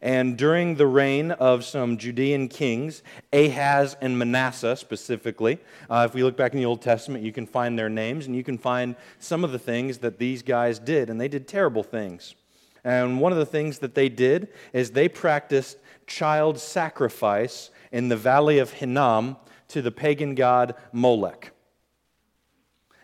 And 0.00 0.36
during 0.36 0.76
the 0.76 0.86
reign 0.86 1.32
of 1.32 1.64
some 1.64 1.96
Judean 1.98 2.48
kings, 2.48 3.02
Ahaz 3.32 3.96
and 4.00 4.16
Manasseh 4.18 4.76
specifically, 4.76 5.58
uh, 5.90 6.06
if 6.08 6.14
we 6.14 6.22
look 6.22 6.36
back 6.36 6.52
in 6.52 6.58
the 6.58 6.66
Old 6.66 6.82
Testament, 6.82 7.24
you 7.24 7.32
can 7.32 7.46
find 7.46 7.78
their 7.78 7.88
names 7.88 8.26
and 8.26 8.36
you 8.36 8.44
can 8.44 8.58
find 8.58 8.94
some 9.18 9.42
of 9.42 9.50
the 9.50 9.58
things 9.58 9.98
that 9.98 10.18
these 10.18 10.42
guys 10.42 10.78
did. 10.78 11.10
And 11.10 11.20
they 11.20 11.28
did 11.28 11.48
terrible 11.48 11.82
things. 11.82 12.36
And 12.84 13.20
one 13.20 13.32
of 13.32 13.38
the 13.38 13.46
things 13.46 13.80
that 13.80 13.94
they 13.94 14.08
did 14.08 14.48
is 14.72 14.92
they 14.92 15.08
practiced 15.08 15.78
child 16.06 16.58
sacrifice 16.60 17.70
in 17.90 18.08
the 18.08 18.16
valley 18.16 18.58
of 18.58 18.72
Hinnom 18.72 19.36
to 19.68 19.82
the 19.82 19.90
pagan 19.90 20.34
god 20.34 20.74
Molech. 20.92 21.52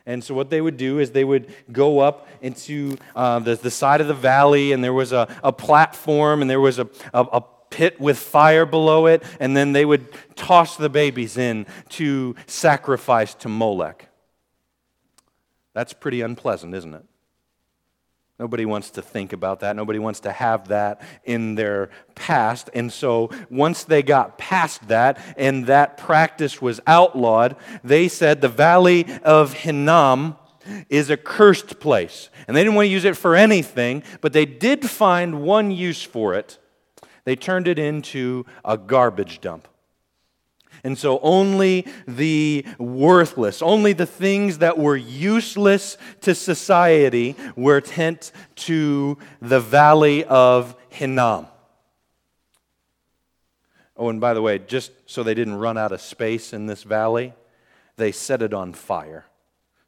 And 0.06 0.22
so, 0.22 0.34
what 0.34 0.50
they 0.50 0.60
would 0.60 0.76
do 0.76 0.98
is 0.98 1.12
they 1.12 1.24
would 1.24 1.52
go 1.72 2.00
up 2.00 2.28
into 2.42 2.98
uh, 3.16 3.38
the, 3.38 3.54
the 3.54 3.70
side 3.70 4.02
of 4.02 4.06
the 4.06 4.14
valley, 4.14 4.72
and 4.72 4.84
there 4.84 4.92
was 4.92 5.12
a, 5.12 5.26
a 5.42 5.50
platform, 5.50 6.42
and 6.42 6.50
there 6.50 6.60
was 6.60 6.78
a, 6.78 6.88
a, 7.14 7.22
a 7.22 7.44
pit 7.70 7.98
with 7.98 8.18
fire 8.18 8.66
below 8.66 9.06
it, 9.06 9.22
and 9.40 9.56
then 9.56 9.72
they 9.72 9.84
would 9.84 10.06
toss 10.36 10.76
the 10.76 10.90
babies 10.90 11.38
in 11.38 11.66
to 11.88 12.36
sacrifice 12.46 13.34
to 13.34 13.48
Molech. 13.48 14.08
That's 15.72 15.92
pretty 15.92 16.20
unpleasant, 16.20 16.74
isn't 16.74 16.94
it? 16.94 17.04
Nobody 18.38 18.64
wants 18.64 18.90
to 18.90 19.02
think 19.02 19.32
about 19.32 19.60
that. 19.60 19.76
Nobody 19.76 20.00
wants 20.00 20.20
to 20.20 20.32
have 20.32 20.68
that 20.68 21.02
in 21.24 21.54
their 21.54 21.90
past. 22.16 22.68
And 22.74 22.92
so 22.92 23.30
once 23.48 23.84
they 23.84 24.02
got 24.02 24.38
past 24.38 24.88
that 24.88 25.18
and 25.36 25.66
that 25.66 25.98
practice 25.98 26.60
was 26.60 26.80
outlawed, 26.86 27.54
they 27.84 28.08
said 28.08 28.40
the 28.40 28.48
valley 28.48 29.06
of 29.22 29.52
Hinnom 29.52 30.36
is 30.88 31.10
a 31.10 31.16
cursed 31.16 31.78
place. 31.78 32.28
And 32.48 32.56
they 32.56 32.64
didn't 32.64 32.74
want 32.74 32.86
to 32.86 32.92
use 32.92 33.04
it 33.04 33.16
for 33.16 33.36
anything, 33.36 34.02
but 34.20 34.32
they 34.32 34.46
did 34.46 34.88
find 34.90 35.42
one 35.42 35.70
use 35.70 36.02
for 36.02 36.34
it. 36.34 36.58
They 37.24 37.36
turned 37.36 37.68
it 37.68 37.78
into 37.78 38.46
a 38.64 38.76
garbage 38.76 39.40
dump. 39.40 39.68
And 40.84 40.98
so 40.98 41.18
only 41.20 41.86
the 42.06 42.66
worthless, 42.78 43.62
only 43.62 43.94
the 43.94 44.06
things 44.06 44.58
that 44.58 44.78
were 44.78 44.96
useless 44.96 45.96
to 46.20 46.34
society 46.34 47.34
were 47.56 47.82
sent 47.82 48.32
to 48.56 49.16
the 49.40 49.60
valley 49.60 50.24
of 50.24 50.76
Hinnom. 50.90 51.46
Oh, 53.96 54.10
and 54.10 54.20
by 54.20 54.34
the 54.34 54.42
way, 54.42 54.58
just 54.58 54.92
so 55.06 55.22
they 55.22 55.34
didn't 55.34 55.54
run 55.54 55.78
out 55.78 55.92
of 55.92 56.02
space 56.02 56.52
in 56.52 56.66
this 56.66 56.82
valley, 56.82 57.32
they 57.96 58.12
set 58.12 58.42
it 58.42 58.52
on 58.52 58.72
fire. 58.74 59.24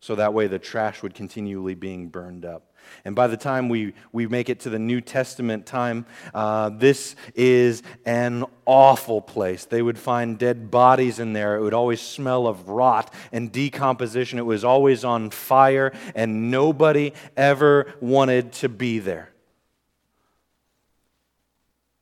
So 0.01 0.15
that 0.15 0.33
way 0.33 0.47
the 0.47 0.59
trash 0.59 1.03
would 1.03 1.15
continually 1.15 1.75
being 1.75 2.09
burned 2.09 2.45
up. 2.45 2.73
And 3.05 3.15
by 3.15 3.27
the 3.27 3.37
time 3.37 3.69
we, 3.69 3.95
we 4.13 4.27
make 4.27 4.49
it 4.49 4.61
to 4.61 4.71
the 4.71 4.79
New 4.79 5.01
Testament 5.01 5.67
time, 5.67 6.07
uh, 6.35 6.71
this 6.71 7.17
is 7.35 7.83
an 8.05 8.45
awful 8.65 9.21
place. 9.21 9.65
They 9.65 9.83
would 9.83 9.99
find 9.99 10.39
dead 10.39 10.71
bodies 10.71 11.19
in 11.19 11.33
there. 11.33 11.57
It 11.57 11.63
would 11.63 11.75
always 11.75 12.01
smell 12.01 12.47
of 12.47 12.69
rot 12.69 13.13
and 13.33 13.53
decomposition. 13.53 14.39
It 14.39 14.47
was 14.47 14.65
always 14.65 15.05
on 15.05 15.31
fire, 15.31 15.93
and 16.15 16.51
nobody 16.51 17.13
ever 17.37 17.95
wanted 18.01 18.53
to 18.53 18.69
be 18.69 18.99
there. 18.99 19.31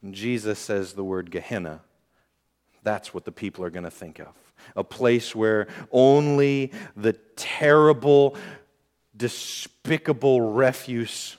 And 0.02 0.14
Jesus 0.14 0.58
says 0.58 0.92
the 0.92 1.04
word 1.04 1.30
Gehenna. 1.30 1.80
That's 2.82 3.14
what 3.14 3.24
the 3.24 3.32
people 3.32 3.64
are 3.64 3.70
going 3.70 3.84
to 3.84 3.90
think 3.90 4.18
of. 4.18 4.28
A 4.76 4.84
place 4.84 5.34
where 5.34 5.66
only 5.90 6.72
the 6.96 7.14
terrible, 7.36 8.36
despicable 9.16 10.40
refuse 10.40 11.36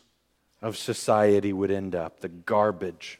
of 0.61 0.77
society 0.77 1.53
would 1.53 1.71
end 1.71 1.95
up 1.95 2.19
the 2.19 2.29
garbage, 2.29 3.19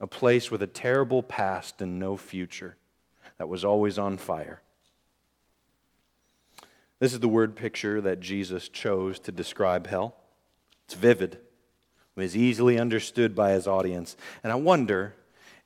a 0.00 0.06
place 0.06 0.50
with 0.50 0.62
a 0.62 0.66
terrible 0.66 1.22
past 1.22 1.80
and 1.80 1.98
no 1.98 2.16
future 2.16 2.76
that 3.38 3.48
was 3.48 3.64
always 3.64 3.98
on 3.98 4.16
fire. 4.16 4.60
This 7.00 7.12
is 7.12 7.20
the 7.20 7.28
word 7.28 7.56
picture 7.56 8.00
that 8.00 8.20
Jesus 8.20 8.68
chose 8.68 9.18
to 9.20 9.32
describe 9.32 9.86
hell. 9.86 10.14
It's 10.84 10.94
vivid, 10.94 11.34
it 11.34 11.40
was 12.20 12.36
easily 12.36 12.78
understood 12.78 13.34
by 13.34 13.52
his 13.52 13.66
audience. 13.66 14.16
And 14.42 14.52
I 14.52 14.56
wonder 14.56 15.14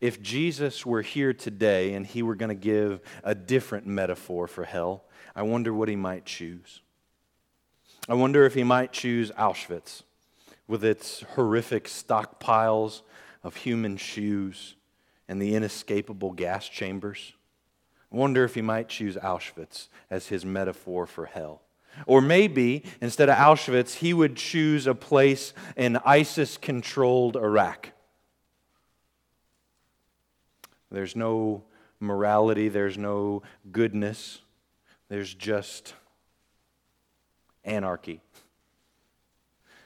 if 0.01 0.22
Jesus 0.22 0.87
were 0.87 1.03
here 1.03 1.33
today 1.33 1.92
and 1.94 2.07
he 2.07 2.22
were 2.22 2.37
going 2.37 2.49
to 2.49 2.55
give 2.55 3.01
a 3.25 3.35
different 3.35 3.87
metaphor 3.87 4.46
for 4.46 4.64
hell, 4.64 5.05
I 5.35 5.42
wonder 5.42 5.75
what 5.75 5.88
he 5.88 5.96
might 5.96 6.25
choose. 6.25 6.81
I 8.09 8.14
wonder 8.14 8.47
if 8.47 8.55
he 8.55 8.64
might 8.64 8.92
choose 8.92 9.31
Auschwitz 9.33 10.03
with 10.66 10.83
its 10.83 11.21
horrific 11.35 11.85
stockpiles 11.85 13.03
of 13.42 13.57
human 13.57 13.99
shoes 13.99 14.77
and 15.29 15.42
the 15.42 15.55
inescapable 15.55 16.33
gas 16.33 16.66
chambers. 16.68 17.35
I 18.11 18.16
wonder 18.16 18.44
if 18.44 18.55
he 18.55 18.62
might 18.62 18.88
choose 18.88 19.16
Auschwitz 19.16 19.88
as 20.11 20.29
his 20.29 20.44
metaphor 20.44 21.07
for 21.07 21.27
hell. 21.27 21.61
Or 22.07 22.23
maybe 22.23 22.85
instead 23.03 23.29
of 23.29 23.37
Auschwitz, 23.37 23.97
he 23.97 24.14
would 24.14 24.37
choose 24.37 24.87
a 24.87 24.94
place 24.94 25.53
in 25.77 25.99
ISIS 25.99 26.57
controlled 26.57 27.37
Iraq. 27.37 27.92
There's 30.90 31.14
no 31.14 31.64
morality, 32.01 32.68
there's 32.68 32.97
no 32.97 33.42
goodness, 33.71 34.40
there's 35.11 35.35
just 35.35 35.92
anarchy. 37.68 38.20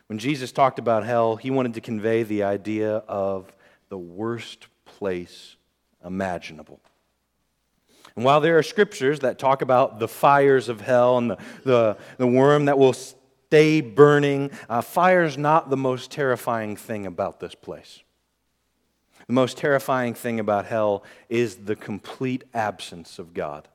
When 0.07 0.19
Jesus 0.19 0.53
talked 0.53 0.79
about 0.79 1.05
hell, 1.05 1.37
he 1.37 1.51
wanted 1.51 1.75
to 1.75 1.81
convey 1.81 2.23
the 2.23 2.43
idea 2.43 2.97
of 3.09 3.55
the 3.89 3.99
worst 3.99 4.67
place 4.85 5.57
imaginable. 6.05 6.81
And 8.15 8.25
while 8.25 8.41
there 8.41 8.59
are 8.59 8.63
scriptures 8.63 9.21
that 9.21 9.39
talk 9.39 9.63
about 9.63 9.99
the 9.99 10.09
fires 10.09 10.69
of 10.69 10.81
hell 10.81 11.19
and 11.19 11.31
the, 11.31 11.39
the, 11.65 11.97
the 12.19 12.27
worm 12.27 12.67
that 12.67 12.79
will 12.79 12.93
stay 12.93 13.81
burning, 13.81 14.51
uh, 14.69 14.83
fire 14.83 15.25
is 15.25 15.39
not 15.39 15.71
the 15.71 15.77
most 15.77 16.11
terrifying 16.11 16.77
thing 16.77 17.07
about 17.07 17.41
this 17.41 17.55
place. 17.55 18.03
The 19.27 19.33
most 19.33 19.57
terrifying 19.57 20.15
thing 20.15 20.41
about 20.41 20.67
hell 20.67 21.05
is 21.29 21.57
the 21.57 21.77
complete 21.77 22.45
absence 22.53 23.19
of 23.19 23.33
God. 23.33 23.69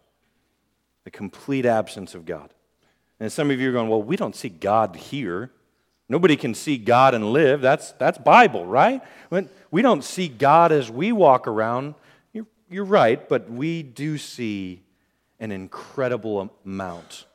The 1.03 1.11
complete 1.11 1.65
absence 1.65 2.13
of 2.13 2.25
God. 2.25 2.53
And 3.19 3.31
some 3.31 3.49
of 3.49 3.59
you 3.59 3.69
are 3.69 3.73
going, 3.73 3.89
well, 3.89 4.01
we 4.01 4.15
don't 4.15 4.35
see 4.35 4.49
God 4.49 4.95
here. 4.95 5.51
Nobody 6.09 6.37
can 6.37 6.53
see 6.53 6.77
God 6.77 7.13
and 7.13 7.33
live. 7.33 7.61
That's, 7.61 7.91
that's 7.93 8.17
Bible, 8.17 8.65
right? 8.65 9.01
We 9.71 9.81
don't 9.81 10.03
see 10.03 10.27
God 10.27 10.71
as 10.71 10.89
we 10.89 11.11
walk 11.11 11.47
around. 11.47 11.95
You're, 12.31 12.47
you're 12.69 12.85
right, 12.85 13.27
but 13.27 13.49
we 13.49 13.83
do 13.83 14.17
see 14.17 14.83
an 15.39 15.51
incredible 15.51 16.51
amount 16.65 17.25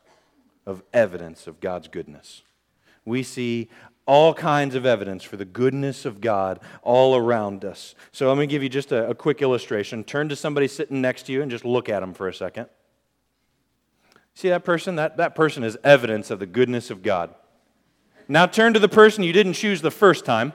of 0.66 0.82
evidence 0.92 1.46
of 1.46 1.60
God's 1.60 1.88
goodness. 1.88 2.42
We 3.04 3.22
see 3.22 3.68
all 4.06 4.34
kinds 4.34 4.74
of 4.74 4.86
evidence 4.86 5.22
for 5.22 5.36
the 5.36 5.44
goodness 5.44 6.04
of 6.04 6.20
God 6.20 6.60
all 6.82 7.14
around 7.16 7.64
us. 7.64 7.94
So 8.10 8.30
I'm 8.30 8.36
going 8.36 8.48
to 8.48 8.52
give 8.52 8.62
you 8.62 8.68
just 8.68 8.90
a, 8.92 9.08
a 9.10 9.14
quick 9.14 9.42
illustration. 9.42 10.02
Turn 10.02 10.28
to 10.28 10.36
somebody 10.36 10.66
sitting 10.68 11.00
next 11.00 11.24
to 11.26 11.32
you 11.32 11.42
and 11.42 11.50
just 11.50 11.64
look 11.64 11.88
at 11.88 12.00
them 12.00 12.14
for 12.14 12.28
a 12.28 12.34
second. 12.34 12.68
See 14.34 14.48
that 14.48 14.64
person? 14.64 14.96
That, 14.96 15.16
that 15.18 15.34
person 15.34 15.62
is 15.62 15.78
evidence 15.84 16.30
of 16.30 16.38
the 16.38 16.46
goodness 16.46 16.90
of 16.90 17.02
God. 17.02 17.34
Now 18.28 18.46
turn 18.46 18.74
to 18.74 18.80
the 18.80 18.88
person 18.88 19.24
you 19.24 19.32
didn't 19.32 19.54
choose 19.54 19.82
the 19.82 19.90
first 19.90 20.24
time 20.24 20.52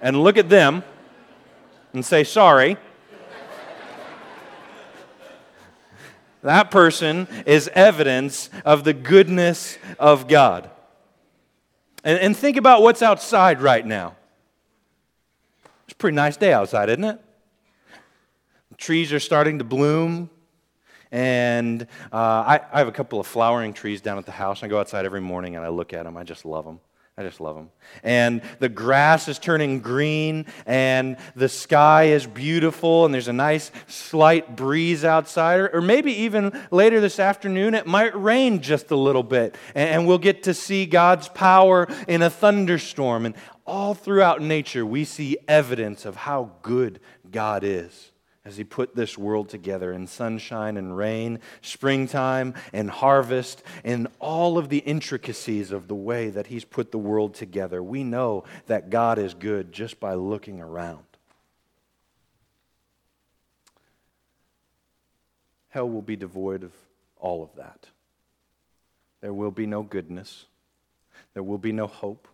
and 0.00 0.22
look 0.22 0.36
at 0.36 0.48
them 0.48 0.84
and 1.92 2.04
say, 2.04 2.24
Sorry. 2.24 2.76
that 6.42 6.70
person 6.70 7.26
is 7.46 7.68
evidence 7.74 8.50
of 8.64 8.84
the 8.84 8.92
goodness 8.92 9.78
of 9.98 10.28
God. 10.28 10.70
And, 12.04 12.18
and 12.20 12.36
think 12.36 12.56
about 12.56 12.82
what's 12.82 13.02
outside 13.02 13.60
right 13.60 13.84
now. 13.84 14.14
It's 15.84 15.92
a 15.92 15.96
pretty 15.96 16.14
nice 16.14 16.36
day 16.36 16.52
outside, 16.52 16.88
isn't 16.88 17.04
it? 17.04 17.20
The 18.70 18.76
trees 18.76 19.12
are 19.12 19.20
starting 19.20 19.58
to 19.58 19.64
bloom. 19.64 20.30
And 21.12 21.82
uh, 22.12 22.16
I, 22.16 22.60
I, 22.72 22.78
have 22.78 22.88
a 22.88 22.92
couple 22.92 23.20
of 23.20 23.26
flowering 23.26 23.72
trees 23.72 24.00
down 24.00 24.18
at 24.18 24.26
the 24.26 24.32
house. 24.32 24.62
I 24.62 24.68
go 24.68 24.80
outside 24.80 25.04
every 25.04 25.20
morning 25.20 25.56
and 25.56 25.64
I 25.64 25.68
look 25.68 25.92
at 25.92 26.04
them. 26.04 26.16
I 26.16 26.24
just 26.24 26.44
love 26.44 26.64
them. 26.64 26.80
I 27.18 27.22
just 27.22 27.40
love 27.40 27.56
them. 27.56 27.70
And 28.02 28.42
the 28.58 28.68
grass 28.68 29.26
is 29.26 29.38
turning 29.38 29.80
green, 29.80 30.44
and 30.66 31.16
the 31.34 31.48
sky 31.48 32.08
is 32.08 32.26
beautiful, 32.26 33.06
and 33.06 33.14
there's 33.14 33.28
a 33.28 33.32
nice 33.32 33.70
slight 33.86 34.54
breeze 34.54 35.02
outside. 35.02 35.70
Or 35.72 35.80
maybe 35.80 36.12
even 36.12 36.52
later 36.70 37.00
this 37.00 37.18
afternoon, 37.18 37.74
it 37.74 37.86
might 37.86 38.14
rain 38.14 38.60
just 38.60 38.90
a 38.90 38.96
little 38.96 39.22
bit, 39.22 39.56
and 39.74 40.06
we'll 40.06 40.18
get 40.18 40.42
to 40.42 40.52
see 40.52 40.84
God's 40.84 41.28
power 41.28 41.88
in 42.06 42.20
a 42.20 42.28
thunderstorm. 42.28 43.24
And 43.24 43.34
all 43.66 43.94
throughout 43.94 44.42
nature, 44.42 44.84
we 44.84 45.06
see 45.06 45.38
evidence 45.48 46.04
of 46.04 46.16
how 46.16 46.50
good 46.60 47.00
God 47.30 47.64
is 47.64 48.12
as 48.46 48.56
He 48.56 48.64
put 48.64 48.94
this 48.94 49.18
world 49.18 49.48
together 49.48 49.92
in 49.92 50.06
sunshine 50.06 50.76
and 50.76 50.96
rain, 50.96 51.40
springtime 51.60 52.54
and 52.72 52.88
harvest, 52.88 53.62
and 53.84 54.06
all 54.20 54.56
of 54.56 54.68
the 54.68 54.78
intricacies 54.78 55.72
of 55.72 55.88
the 55.88 55.96
way 55.96 56.30
that 56.30 56.46
He's 56.46 56.64
put 56.64 56.92
the 56.92 56.98
world 56.98 57.34
together. 57.34 57.82
We 57.82 58.04
know 58.04 58.44
that 58.68 58.88
God 58.88 59.18
is 59.18 59.34
good 59.34 59.72
just 59.72 59.98
by 59.98 60.14
looking 60.14 60.60
around. 60.60 61.02
Hell 65.70 65.90
will 65.90 66.00
be 66.02 66.16
devoid 66.16 66.62
of 66.62 66.72
all 67.18 67.42
of 67.42 67.54
that. 67.56 67.88
There 69.20 69.34
will 69.34 69.50
be 69.50 69.66
no 69.66 69.82
goodness. 69.82 70.46
There 71.34 71.42
will 71.42 71.58
be 71.58 71.72
no 71.72 71.88
hope. 71.88 72.28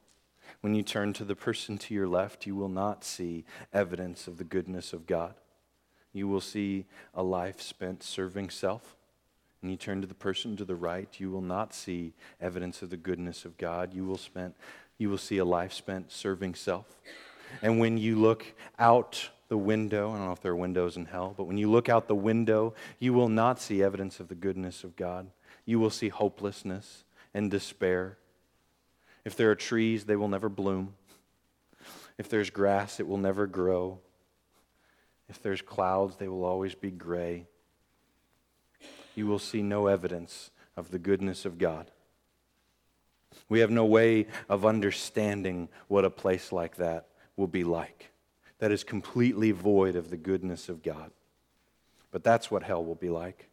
When 0.60 0.74
you 0.74 0.82
turn 0.82 1.14
to 1.14 1.24
the 1.24 1.34
person 1.34 1.78
to 1.78 1.94
your 1.94 2.06
left, 2.06 2.46
you 2.46 2.54
will 2.54 2.68
not 2.68 3.02
see 3.02 3.44
evidence 3.72 4.28
of 4.28 4.36
the 4.36 4.44
goodness 4.44 4.92
of 4.92 5.06
God. 5.06 5.34
You 6.12 6.28
will 6.28 6.40
see 6.40 6.84
a 7.14 7.22
life 7.22 7.60
spent 7.60 8.02
serving 8.02 8.50
self. 8.50 8.96
And 9.62 9.70
you 9.70 9.76
turn 9.76 10.00
to 10.00 10.06
the 10.06 10.14
person 10.14 10.56
to 10.56 10.64
the 10.64 10.74
right, 10.74 11.08
you 11.18 11.30
will 11.30 11.40
not 11.40 11.72
see 11.72 12.14
evidence 12.40 12.82
of 12.82 12.90
the 12.90 12.96
goodness 12.96 13.44
of 13.44 13.56
God. 13.58 13.94
You 13.94 14.04
will, 14.04 14.18
spent, 14.18 14.56
you 14.98 15.08
will 15.08 15.18
see 15.18 15.38
a 15.38 15.44
life 15.44 15.72
spent 15.72 16.10
serving 16.10 16.56
self. 16.56 16.86
And 17.62 17.78
when 17.78 17.96
you 17.96 18.16
look 18.16 18.44
out 18.78 19.28
the 19.48 19.56
window, 19.56 20.10
I 20.10 20.16
don't 20.16 20.26
know 20.26 20.32
if 20.32 20.40
there 20.40 20.52
are 20.52 20.56
windows 20.56 20.96
in 20.96 21.04
hell, 21.04 21.34
but 21.36 21.44
when 21.44 21.58
you 21.58 21.70
look 21.70 21.88
out 21.88 22.08
the 22.08 22.14
window, 22.14 22.74
you 22.98 23.12
will 23.12 23.28
not 23.28 23.60
see 23.60 23.82
evidence 23.82 24.18
of 24.18 24.28
the 24.28 24.34
goodness 24.34 24.82
of 24.82 24.96
God. 24.96 25.28
You 25.64 25.78
will 25.78 25.90
see 25.90 26.08
hopelessness 26.08 27.04
and 27.32 27.50
despair. 27.50 28.16
If 29.24 29.36
there 29.36 29.50
are 29.50 29.54
trees, 29.54 30.04
they 30.04 30.16
will 30.16 30.28
never 30.28 30.48
bloom. 30.48 30.94
If 32.18 32.28
there's 32.28 32.50
grass, 32.50 32.98
it 32.98 33.06
will 33.06 33.18
never 33.18 33.46
grow. 33.46 33.98
If 35.32 35.42
there's 35.42 35.62
clouds, 35.62 36.16
they 36.16 36.28
will 36.28 36.44
always 36.44 36.74
be 36.74 36.90
gray 36.90 37.46
you 39.14 39.26
will 39.26 39.38
see 39.38 39.62
no 39.62 39.86
evidence 39.86 40.50
of 40.76 40.90
the 40.90 40.98
goodness 40.98 41.44
of 41.44 41.58
God. 41.58 41.90
We 43.48 43.60
have 43.60 43.70
no 43.70 43.84
way 43.84 44.26
of 44.48 44.64
understanding 44.64 45.68
what 45.88 46.04
a 46.04 46.10
place 46.10 46.52
like 46.52 46.76
that 46.76 47.08
will 47.36 47.46
be 47.46 47.64
like, 47.64 48.10
that 48.58 48.72
is 48.72 48.84
completely 48.84 49.50
void 49.50 49.96
of 49.96 50.10
the 50.10 50.16
goodness 50.16 50.68
of 50.68 50.82
God. 50.82 51.10
But 52.10 52.24
that's 52.24 52.50
what 52.50 52.62
hell 52.62 52.84
will 52.84 52.94
be 52.94 53.08
like. 53.08 53.48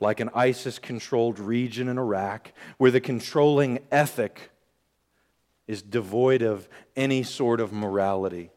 Like 0.00 0.20
an 0.20 0.30
ISIS 0.34 0.78
controlled 0.78 1.40
region 1.40 1.88
in 1.88 1.98
Iraq 1.98 2.52
where 2.76 2.92
the 2.92 3.00
controlling 3.00 3.80
ethic 3.90 4.50
is 5.66 5.82
devoid 5.82 6.42
of 6.42 6.68
any 6.94 7.24
sort 7.24 7.60
of 7.60 7.72
morality. 7.72 8.50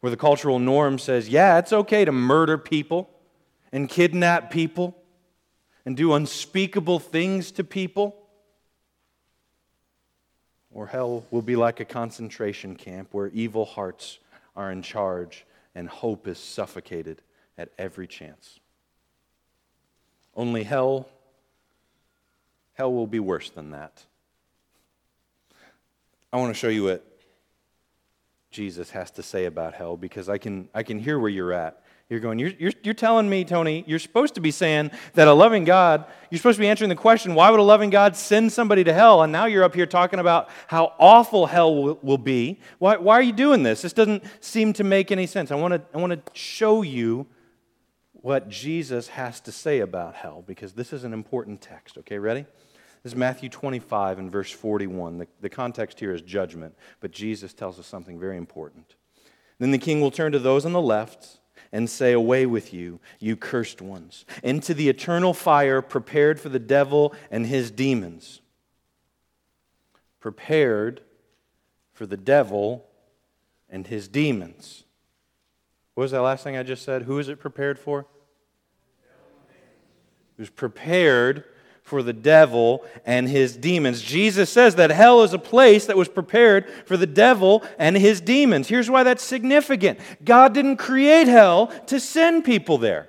Where 0.00 0.10
the 0.10 0.16
cultural 0.16 0.58
norm 0.58 0.98
says, 0.98 1.28
yeah, 1.28 1.58
it's 1.58 1.72
okay 1.72 2.04
to 2.04 2.12
murder 2.12 2.56
people 2.56 3.10
and 3.72 3.88
kidnap 3.88 4.50
people 4.50 4.96
and 5.84 5.96
do 5.96 6.14
unspeakable 6.14 6.98
things 6.98 7.52
to 7.52 7.64
people. 7.64 8.16
Or 10.72 10.86
hell 10.86 11.24
will 11.30 11.42
be 11.42 11.56
like 11.56 11.80
a 11.80 11.84
concentration 11.84 12.76
camp 12.76 13.08
where 13.12 13.28
evil 13.28 13.64
hearts 13.64 14.18
are 14.56 14.70
in 14.70 14.82
charge 14.82 15.44
and 15.74 15.88
hope 15.88 16.26
is 16.26 16.38
suffocated 16.38 17.20
at 17.58 17.70
every 17.78 18.06
chance. 18.06 18.58
Only 20.34 20.62
hell, 20.62 21.08
hell 22.74 22.92
will 22.92 23.06
be 23.06 23.20
worse 23.20 23.50
than 23.50 23.72
that. 23.72 24.04
I 26.32 26.36
want 26.36 26.54
to 26.54 26.58
show 26.58 26.68
you 26.68 26.84
what 26.84 27.04
Jesus 28.50 28.90
has 28.90 29.10
to 29.12 29.22
say 29.22 29.44
about 29.44 29.74
hell 29.74 29.96
because 29.96 30.28
I 30.28 30.38
can, 30.38 30.68
I 30.74 30.82
can 30.82 30.98
hear 30.98 31.18
where 31.18 31.30
you're 31.30 31.52
at. 31.52 31.82
You're 32.08 32.18
going, 32.18 32.40
you're, 32.40 32.50
you're, 32.58 32.72
you're 32.82 32.94
telling 32.94 33.30
me, 33.30 33.44
Tony, 33.44 33.84
you're 33.86 34.00
supposed 34.00 34.34
to 34.34 34.40
be 34.40 34.50
saying 34.50 34.90
that 35.14 35.28
a 35.28 35.32
loving 35.32 35.62
God, 35.62 36.06
you're 36.28 36.38
supposed 36.38 36.56
to 36.56 36.60
be 36.60 36.66
answering 36.66 36.88
the 36.88 36.96
question, 36.96 37.36
why 37.36 37.50
would 37.50 37.60
a 37.60 37.62
loving 37.62 37.88
God 37.88 38.16
send 38.16 38.50
somebody 38.50 38.82
to 38.82 38.92
hell? 38.92 39.22
And 39.22 39.32
now 39.32 39.46
you're 39.46 39.62
up 39.62 39.76
here 39.76 39.86
talking 39.86 40.18
about 40.18 40.48
how 40.66 40.92
awful 40.98 41.46
hell 41.46 41.72
will, 41.80 41.98
will 42.02 42.18
be. 42.18 42.58
Why, 42.80 42.96
why 42.96 43.14
are 43.14 43.22
you 43.22 43.32
doing 43.32 43.62
this? 43.62 43.82
This 43.82 43.92
doesn't 43.92 44.24
seem 44.40 44.72
to 44.72 44.82
make 44.82 45.12
any 45.12 45.26
sense. 45.26 45.52
I 45.52 45.54
want 45.54 45.74
to 45.74 45.82
I 45.94 45.98
want 45.98 46.12
to 46.12 46.32
show 46.32 46.82
you 46.82 47.28
what 48.12 48.48
Jesus 48.48 49.06
has 49.08 49.40
to 49.42 49.52
say 49.52 49.78
about 49.78 50.16
hell 50.16 50.42
because 50.44 50.72
this 50.72 50.92
is 50.92 51.04
an 51.04 51.12
important 51.12 51.60
text. 51.60 51.96
Okay, 51.98 52.18
ready? 52.18 52.44
This 53.02 53.12
is 53.12 53.16
Matthew 53.16 53.48
25 53.48 54.18
and 54.18 54.30
verse 54.30 54.50
41. 54.50 55.18
The, 55.18 55.28
the 55.40 55.48
context 55.48 55.98
here 56.00 56.12
is 56.12 56.20
judgment, 56.20 56.74
but 57.00 57.12
Jesus 57.12 57.54
tells 57.54 57.78
us 57.78 57.86
something 57.86 58.18
very 58.18 58.36
important. 58.36 58.94
Then 59.58 59.70
the 59.70 59.78
king 59.78 60.00
will 60.00 60.10
turn 60.10 60.32
to 60.32 60.38
those 60.38 60.66
on 60.66 60.72
the 60.72 60.80
left 60.80 61.40
and 61.72 61.88
say, 61.88 62.12
Away 62.12 62.44
with 62.44 62.74
you, 62.74 63.00
you 63.18 63.36
cursed 63.36 63.80
ones, 63.80 64.26
into 64.42 64.74
the 64.74 64.88
eternal 64.90 65.32
fire 65.32 65.80
prepared 65.80 66.38
for 66.38 66.50
the 66.50 66.58
devil 66.58 67.14
and 67.30 67.46
his 67.46 67.70
demons. 67.70 68.42
Prepared 70.18 71.00
for 71.94 72.04
the 72.04 72.18
devil 72.18 72.86
and 73.70 73.86
his 73.86 74.08
demons. 74.08 74.84
What 75.94 76.02
was 76.02 76.10
that 76.10 76.20
last 76.20 76.44
thing 76.44 76.56
I 76.56 76.62
just 76.62 76.84
said? 76.84 77.02
Who 77.02 77.18
is 77.18 77.28
it 77.28 77.38
prepared 77.40 77.78
for? 77.78 78.06
It 80.36 80.42
was 80.42 80.50
prepared 80.50 81.44
for 81.82 82.02
the 82.02 82.12
devil 82.12 82.84
and 83.04 83.28
his 83.28 83.56
demons. 83.56 84.00
Jesus 84.00 84.50
says 84.50 84.76
that 84.76 84.90
hell 84.90 85.22
is 85.22 85.32
a 85.32 85.38
place 85.38 85.86
that 85.86 85.96
was 85.96 86.08
prepared 86.08 86.70
for 86.86 86.96
the 86.96 87.06
devil 87.06 87.64
and 87.78 87.96
his 87.96 88.20
demons. 88.20 88.68
Here's 88.68 88.88
why 88.88 89.02
that's 89.02 89.24
significant 89.24 89.98
God 90.24 90.54
didn't 90.54 90.76
create 90.76 91.26
hell 91.26 91.66
to 91.86 91.98
send 91.98 92.44
people 92.44 92.78
there, 92.78 93.08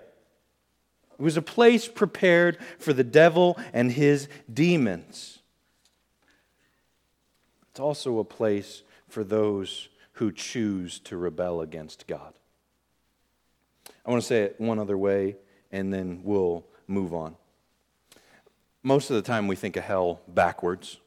it 1.20 1.22
was 1.22 1.38
a 1.38 1.42
place 1.42 1.88
prepared 1.88 2.58
for 2.80 2.94
the 2.94 3.04
devil 3.04 3.60
and 3.74 3.92
his 3.92 4.28
demons. 4.52 5.40
It's 7.70 7.80
also 7.80 8.20
a 8.20 8.26
place 8.26 8.84
for 9.08 9.24
those 9.24 9.90
who 10.14 10.32
choose 10.32 11.00
to 11.02 11.18
rebel 11.18 11.62
against 11.62 12.06
God. 12.06 12.34
I 14.06 14.10
want 14.10 14.22
to 14.22 14.28
say 14.28 14.44
it 14.44 14.56
one 14.60 14.80
other 14.80 14.98
way, 14.98 15.38
and 15.72 15.94
then 15.94 16.22
we'll 16.24 16.66
move 16.88 17.14
on 17.14 17.36
most 18.84 19.10
of 19.10 19.16
the 19.16 19.22
time 19.22 19.48
we 19.48 19.56
think 19.56 19.78
of 19.78 19.84
hell 19.84 20.22
backwards. 20.28 21.00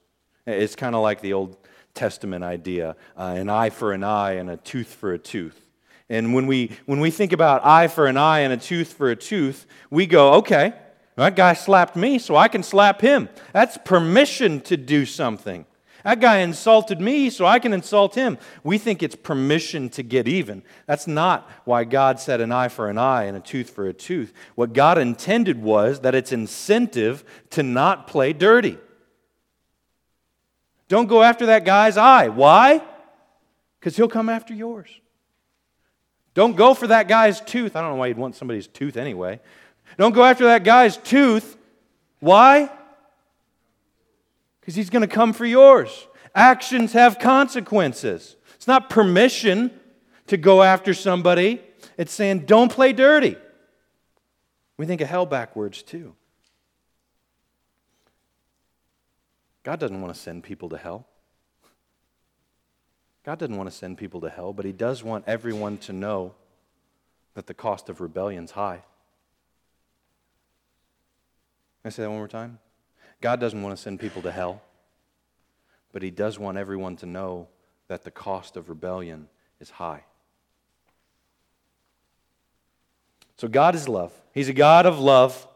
It's 0.46 0.76
kind 0.76 0.94
of 0.94 1.02
like 1.02 1.20
the 1.20 1.32
Old 1.32 1.56
Testament 1.94 2.44
idea 2.44 2.96
uh, 3.16 3.34
an 3.37 3.48
eye 3.48 3.70
for 3.70 3.92
an 3.92 4.04
eye 4.04 4.32
and 4.32 4.50
a 4.50 4.56
tooth 4.56 4.94
for 4.94 5.12
a 5.12 5.18
tooth. 5.18 5.60
And 6.08 6.34
when 6.34 6.46
we, 6.46 6.76
when 6.87 7.00
we 7.00 7.10
think 7.10 7.32
about 7.32 7.64
eye 7.64 7.88
for 7.88 8.06
an 8.06 8.16
eye 8.16 8.40
and 8.40 8.52
a 8.52 8.56
tooth 8.56 8.92
for 8.92 9.10
a 9.10 9.16
tooth, 9.16 9.66
we 9.90 10.06
go, 10.06 10.34
okay, 10.34 10.74
that 11.16 11.37
guy 11.37 11.54
slapped 11.54 11.96
me, 11.96 12.18
so 12.18 12.37
I 12.37 12.48
can 12.48 12.62
slap 12.62 13.00
him. 13.00 13.28
That's 13.52 13.78
permission 13.84 14.60
to 14.62 14.76
do 14.76 15.06
something. 15.06 15.64
That 16.04 16.20
guy 16.20 16.38
insulted 16.38 17.00
me, 17.00 17.30
so 17.30 17.46
I 17.46 17.58
can 17.58 17.72
insult 17.72 18.14
him. 18.14 18.36
We 18.62 18.76
think 18.76 19.02
it's 19.02 19.16
permission 19.16 19.88
to 19.90 20.02
get 20.02 20.28
even. 20.28 20.62
That's 20.86 21.06
not 21.06 21.50
why 21.64 21.84
God 21.84 22.20
said 22.20 22.42
an 22.42 22.52
eye 22.52 22.68
for 22.68 22.90
an 22.90 22.98
eye 22.98 23.24
and 23.24 23.36
a 23.36 23.40
tooth 23.40 23.70
for 23.70 23.86
a 23.88 23.94
tooth. 23.94 24.34
What 24.54 24.74
God 24.74 24.98
intended 24.98 25.62
was 25.62 26.00
that 26.00 26.14
it's 26.14 26.30
incentive 26.30 27.24
to 27.50 27.62
not 27.62 28.06
play 28.06 28.34
dirty. 28.34 28.76
Don't 30.88 31.06
go 31.06 31.22
after 31.22 31.46
that 31.46 31.64
guy's 31.64 31.96
eye. 31.96 32.28
Why? 32.28 32.82
Because 33.80 33.96
he'll 33.96 34.06
come 34.06 34.28
after 34.28 34.52
yours. 34.52 34.90
Don't 36.34 36.54
go 36.54 36.74
for 36.74 36.88
that 36.88 37.08
guy's 37.08 37.40
tooth. 37.40 37.76
I 37.76 37.80
don't 37.80 37.92
know 37.92 37.96
why 37.96 38.08
you'd 38.08 38.18
want 38.18 38.36
somebody's 38.36 38.66
tooth 38.66 38.98
anyway. 38.98 39.40
Don't 39.96 40.14
go 40.14 40.24
after 40.24 40.44
that 40.44 40.64
guy's 40.64 40.98
tooth. 40.98 41.56
Why? 42.20 42.70
Because 44.64 44.77
he's 44.77 44.88
going 44.88 45.03
to 45.03 45.14
come 45.14 45.35
for 45.35 45.44
yours. 45.44 46.09
Actions 46.35 46.94
have 46.94 47.18
consequences. 47.18 48.37
It's 48.55 48.66
not 48.66 48.88
permission 48.88 49.70
to 50.29 50.38
go 50.38 50.62
after 50.62 50.94
somebody, 50.94 51.61
it's 51.98 52.11
saying, 52.11 52.46
don't 52.46 52.72
play 52.72 52.94
dirty. 52.94 53.37
We 54.79 54.87
think 54.87 55.03
of 55.03 55.09
hell 55.09 55.27
backwards 55.27 55.83
too. 55.83 56.14
God 59.64 59.79
doesn't 59.79 60.00
want 60.00 60.14
to 60.14 60.18
send 60.18 60.44
people 60.44 60.70
to 60.70 60.79
hell. 60.79 61.07
God 63.22 63.38
doesn't 63.38 63.57
want 63.57 63.70
to 63.70 63.77
send 63.77 63.98
people 63.98 64.22
to 64.22 64.31
hell, 64.31 64.55
but 64.55 64.64
He 64.64 64.72
does 64.72 65.05
want 65.05 65.24
everyone 65.27 65.77
to 65.79 65.92
know 65.92 66.35
that 67.35 67.46
the 67.46 67.55
cost 67.55 67.90
of 67.90 68.00
rebellion 68.00 68.44
is 68.44 68.53
high. 68.53 68.83
Can 71.83 71.88
I 71.88 71.90
say 71.90 72.03
that 72.03 72.09
one 72.09 72.18
more 72.18 72.29
time? 72.29 72.59
God 73.20 73.40
doesn't 73.40 73.62
want 73.62 73.77
to 73.77 73.83
send 73.83 74.00
people 74.00 74.22
to 74.22 74.33
hell, 74.33 74.62
but 75.92 76.03
He 76.03 76.11
does 76.11 76.38
want 76.38 76.59
everyone 76.59 76.96
to 76.96 77.07
know 77.07 77.48
that 77.88 78.05
the 78.05 78.11
cost 78.11 78.57
of 78.57 78.68
rebellion 78.68 79.29
is 79.61 79.70
high. 79.70 80.05
So 83.37 83.48
God 83.48 83.74
is 83.74 83.88
love. 83.88 84.12
He's 84.33 84.48
a 84.48 84.53
God 84.53 84.87
of 84.87 84.98
love. 84.98 85.46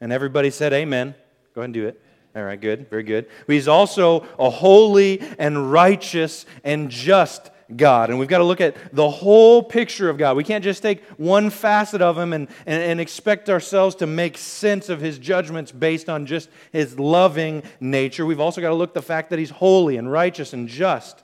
And 0.00 0.12
everybody 0.12 0.50
said, 0.50 0.72
Amen. 0.72 1.14
Go 1.54 1.60
ahead 1.60 1.66
and 1.66 1.74
do 1.74 1.86
it. 1.86 2.00
All 2.34 2.44
right, 2.44 2.60
good, 2.60 2.88
very 2.88 3.02
good. 3.02 3.26
But 3.46 3.54
he's 3.54 3.66
also 3.66 4.24
a 4.38 4.50
holy 4.50 5.20
and 5.38 5.72
righteous 5.72 6.46
and 6.62 6.88
just 6.88 7.50
God. 7.76 8.10
And 8.10 8.18
we've 8.18 8.28
got 8.28 8.38
to 8.38 8.44
look 8.44 8.60
at 8.60 8.76
the 8.92 9.08
whole 9.08 9.62
picture 9.62 10.08
of 10.08 10.18
God. 10.18 10.36
We 10.36 10.44
can't 10.44 10.64
just 10.64 10.82
take 10.82 11.04
one 11.16 11.50
facet 11.50 12.02
of 12.02 12.18
Him 12.18 12.32
and, 12.32 12.48
and, 12.66 12.82
and, 12.82 13.00
expect 13.00 13.48
ourselves 13.48 13.94
to 13.96 14.06
make 14.06 14.36
sense 14.36 14.88
of 14.88 15.00
His 15.00 15.18
judgments 15.18 15.72
based 15.72 16.08
on 16.08 16.26
just 16.26 16.50
His 16.72 16.98
loving 16.98 17.62
nature. 17.80 18.26
We've 18.26 18.40
also 18.40 18.60
got 18.60 18.68
to 18.68 18.74
look 18.74 18.90
at 18.90 18.94
the 18.94 19.02
fact 19.02 19.30
that 19.30 19.38
He's 19.38 19.50
holy 19.50 19.96
and 19.96 20.10
righteous 20.10 20.52
and 20.52 20.68
just. 20.68 21.22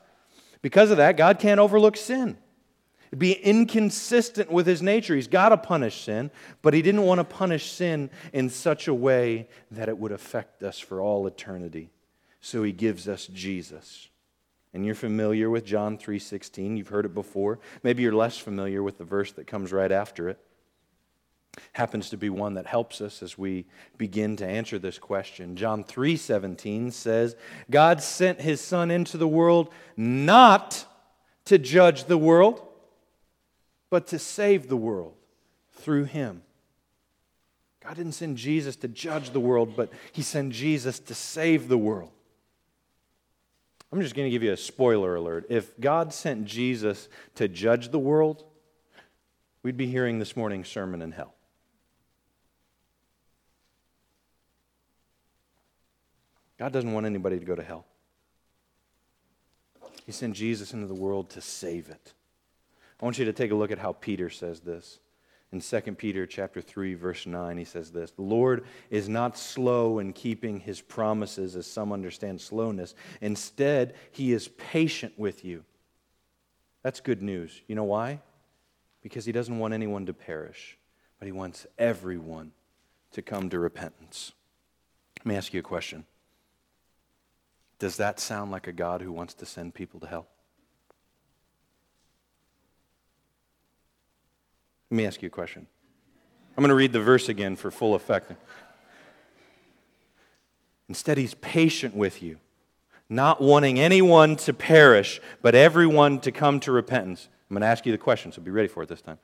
Because 0.63 0.91
of 0.91 0.97
that, 0.97 1.17
God 1.17 1.39
can't 1.39 1.61
overlook 1.61 1.97
sin. 1.97 2.39
It'd 3.09 3.21
be 3.21 3.33
inconsistent 3.33 4.51
with 4.51 4.67
his 4.67 4.83
nature. 4.83 5.15
He's 5.15 5.29
got 5.29 5.51
to 5.51 5.57
punish 5.57 6.03
sin, 6.03 6.31
but 6.61 6.75
he 6.75 6.83
didn't 6.83 7.03
want 7.03 7.19
to 7.19 7.25
punish 7.25 7.71
sin 7.71 8.11
in 8.33 8.51
such 8.51 8.89
a 8.89 8.95
way 8.95 9.49
that 9.71 9.89
it 9.89 9.97
would 9.97 10.13
affect 10.13 10.63
us 10.63 10.79
for 10.79 11.01
all 11.01 11.27
eternity. 11.27 11.91
So 12.41 12.63
he 12.63 12.73
gives 12.73 13.09
us 13.09 13.27
Jesus. 13.29 14.09
And 14.75 14.85
you're 14.85 14.95
familiar 14.95 15.49
with 15.49 15.65
John 15.65 15.97
3:16. 15.97 16.77
You've 16.77 16.89
heard 16.89 17.07
it 17.07 17.15
before. 17.15 17.59
Maybe 17.83 18.03
you're 18.03 18.13
less 18.13 18.37
familiar 18.37 18.83
with 18.83 18.99
the 18.99 19.05
verse 19.05 19.33
that 19.33 19.47
comes 19.47 19.73
right 19.73 19.91
after 19.91 20.29
it. 20.29 20.39
Happens 21.73 22.11
to 22.11 22.19
be 22.19 22.29
one 22.29 22.55
that 22.55 22.67
helps 22.67 23.01
us 23.01 23.23
as 23.23 23.39
we 23.39 23.65
begin 23.97 24.37
to 24.37 24.47
answer 24.47 24.79
this 24.79 24.99
question. 24.99 25.57
John 25.57 25.83
3:17 25.83 26.91
says, 26.91 27.37
"God 27.71 28.03
sent 28.03 28.43
his 28.43 28.61
son 28.61 28.91
into 28.91 29.17
the 29.17 29.29
world 29.29 29.73
not 29.97 30.87
to 31.47 31.57
judge 31.57 32.05
the 32.05 32.19
world, 32.19 32.61
but 33.89 34.07
to 34.09 34.19
save 34.19 34.69
the 34.69 34.77
world 34.77 35.15
through 35.73 36.05
him." 36.05 36.43
God 37.81 37.97
didn't 37.97 38.13
send 38.13 38.37
Jesus 38.37 38.77
to 38.77 38.89
judge 38.89 39.31
the 39.31 39.41
world, 39.41 39.77
but 39.77 39.91
he 40.13 40.21
sent 40.21 40.53
Jesus 40.53 40.99
to 40.99 41.15
save 41.15 41.69
the 41.69 41.79
world. 41.79 42.11
I'm 43.93 44.01
just 44.01 44.15
going 44.15 44.27
to 44.27 44.31
give 44.31 44.43
you 44.43 44.53
a 44.53 44.57
spoiler 44.57 45.15
alert. 45.15 45.47
If 45.49 45.79
God 45.81 46.13
sent 46.13 46.45
Jesus 46.45 47.09
to 47.37 47.49
judge 47.49 47.91
the 47.91 47.99
world, 47.99 48.45
we'd 49.63 49.77
be 49.77 49.87
hearing 49.87 50.19
this 50.19 50.37
morning's 50.37 50.69
sermon 50.69 51.03
in 51.03 51.13
hell. 51.13 51.35
God 56.59 56.73
doesn't 56.73 56.93
want 56.93 57.07
anybody 57.07 57.39
to 57.39 57.45
go 57.45 57.55
to 57.55 57.63
hell. 57.63 57.87
He 60.05 60.13
sent 60.13 60.35
Jesus 60.35 60.73
into 60.73 60.87
the 60.87 60.95
world 60.95 61.31
to 61.31 61.41
save 61.41 61.89
it. 61.89 62.13
I 63.01 63.05
want 63.05 63.19
you 63.19 63.25
to 63.27 63.33
take 63.33 63.51
a 63.51 63.55
look 63.55 63.71
at 63.71 63.79
how 63.79 63.93
Peter 63.93 64.31
says 64.31 64.61
this. 64.61 64.99
In 65.53 65.61
2 65.61 65.81
Peter 65.95 66.27
chapter 66.27 66.61
3 66.61 66.95
verse 66.95 67.25
9 67.25 67.57
he 67.57 67.65
says 67.65 67.93
this, 67.93 68.11
"The 68.11 68.23
Lord 68.23 68.67
is 68.91 69.09
not 69.09 69.39
slow 69.39 69.99
in 69.99 70.13
keeping 70.13 70.61
his 70.61 70.81
promises 70.81 71.57
as 71.57 71.67
some 71.67 71.93
understand 71.93 72.41
slowness. 72.41 72.95
Instead, 73.21 73.95
he 74.11 74.33
is 74.33 74.49
patient 74.49 75.19
with 75.19 75.45
you." 75.45 75.65
That's 76.83 77.01
good 77.01 77.23
news. 77.23 77.63
You 77.69 77.75
know 77.75 77.85
why? 77.85 78.23
Because 79.03 79.25
he 79.25 79.33
doesn't 79.33 79.59
want 79.59 79.73
anyone 79.73 80.07
to 80.07 80.15
perish, 80.15 80.79
but 81.19 81.27
he 81.27 81.33
wants 81.33 81.67
everyone 81.79 82.53
to 83.13 83.23
come 83.23 83.49
to 83.51 83.59
repentance. 83.59 84.33
Let 85.19 85.27
me 85.27 85.37
ask 85.37 85.55
you 85.55 85.61
a 85.61 85.63
question. 85.63 86.07
Does 87.79 87.97
that 87.99 88.21
sound 88.21 88.51
like 88.51 88.67
a 88.67 88.73
God 88.73 89.01
who 89.01 89.13
wants 89.13 89.35
to 89.35 89.47
send 89.47 89.75
people 89.75 90.01
to 90.01 90.07
hell? 90.07 90.29
Let 94.91 94.97
me 94.97 95.07
ask 95.07 95.23
you 95.23 95.27
a 95.27 95.31
question. 95.31 95.67
I'm 96.57 96.63
going 96.63 96.71
to 96.71 96.75
read 96.75 96.93
the 96.93 97.01
verse 97.01 97.29
again 97.29 97.57
for 97.57 97.71
full 97.71 97.95
effect. 97.95 98.33
Instead, 100.89 101.19
he's 101.19 101.35
patient 101.35 101.95
with 101.95 102.23
you, 102.23 102.39
not 103.09 103.41
wanting 103.41 103.79
anyone 103.79 104.37
to 104.37 104.55
perish, 104.55 105.21
but 105.43 105.55
everyone 105.55 106.21
to 106.21 106.33
come 106.33 106.61
to 106.61 106.73
repentance. 106.73 107.29
I'm 107.51 107.55
going 107.55 107.63
to 107.63 107.67
ask 107.67 107.85
you 107.85 107.93
the 107.93 107.99
question, 107.99 108.33
so 108.33 108.41
be 108.41 108.51
ready 108.51 108.69
for 108.69 108.83
it 108.83 108.89
this 108.89 109.03
time. 109.03 109.19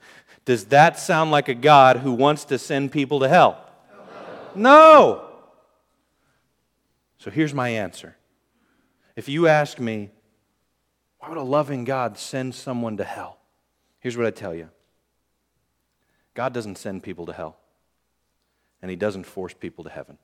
Does 0.44 0.66
that 0.66 0.98
sound 0.98 1.30
like 1.30 1.48
a 1.48 1.54
God 1.54 1.98
who 1.98 2.12
wants 2.12 2.44
to 2.46 2.58
send 2.58 2.92
people 2.92 3.20
to 3.20 3.28
hell? 3.28 3.64
No. 4.54 5.28
So 7.18 7.30
here's 7.30 7.54
my 7.54 7.68
answer. 7.70 8.16
If 9.16 9.28
you 9.28 9.46
ask 9.46 9.78
me, 9.78 10.10
why 11.18 11.28
would 11.28 11.38
a 11.38 11.42
loving 11.42 11.84
God 11.84 12.18
send 12.18 12.54
someone 12.54 12.96
to 12.96 13.04
hell? 13.04 13.38
Here's 14.00 14.16
what 14.16 14.26
I 14.26 14.30
tell 14.30 14.54
you 14.54 14.68
God 16.34 16.52
doesn't 16.52 16.78
send 16.78 17.02
people 17.02 17.26
to 17.26 17.32
hell, 17.32 17.56
and 18.80 18.90
He 18.90 18.96
doesn't 18.96 19.24
force 19.24 19.54
people 19.54 19.84
to 19.84 19.90
heaven. 19.90 20.18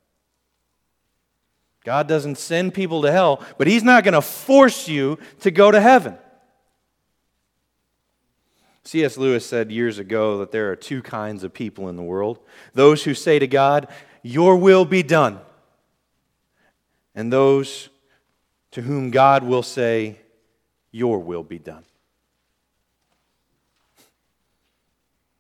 God 1.84 2.08
doesn't 2.08 2.38
send 2.38 2.74
people 2.74 3.02
to 3.02 3.12
hell, 3.12 3.42
but 3.56 3.66
He's 3.66 3.82
not 3.82 4.04
going 4.04 4.14
to 4.14 4.22
force 4.22 4.88
you 4.88 5.18
to 5.40 5.50
go 5.50 5.70
to 5.70 5.80
heaven. 5.80 6.16
C.S. 8.84 9.18
Lewis 9.18 9.44
said 9.44 9.70
years 9.70 9.98
ago 9.98 10.38
that 10.38 10.50
there 10.50 10.70
are 10.72 10.76
two 10.76 11.02
kinds 11.02 11.44
of 11.44 11.52
people 11.52 11.90
in 11.90 11.96
the 11.96 12.02
world 12.02 12.38
those 12.72 13.04
who 13.04 13.12
say 13.12 13.38
to 13.38 13.46
God, 13.46 13.88
Your 14.22 14.56
will 14.56 14.86
be 14.86 15.02
done, 15.02 15.40
and 17.14 17.32
those 17.32 17.90
to 18.70 18.82
whom 18.82 19.10
God 19.10 19.42
will 19.42 19.62
say, 19.62 20.18
Your 20.90 21.18
will 21.18 21.42
be 21.42 21.58
done. 21.58 21.84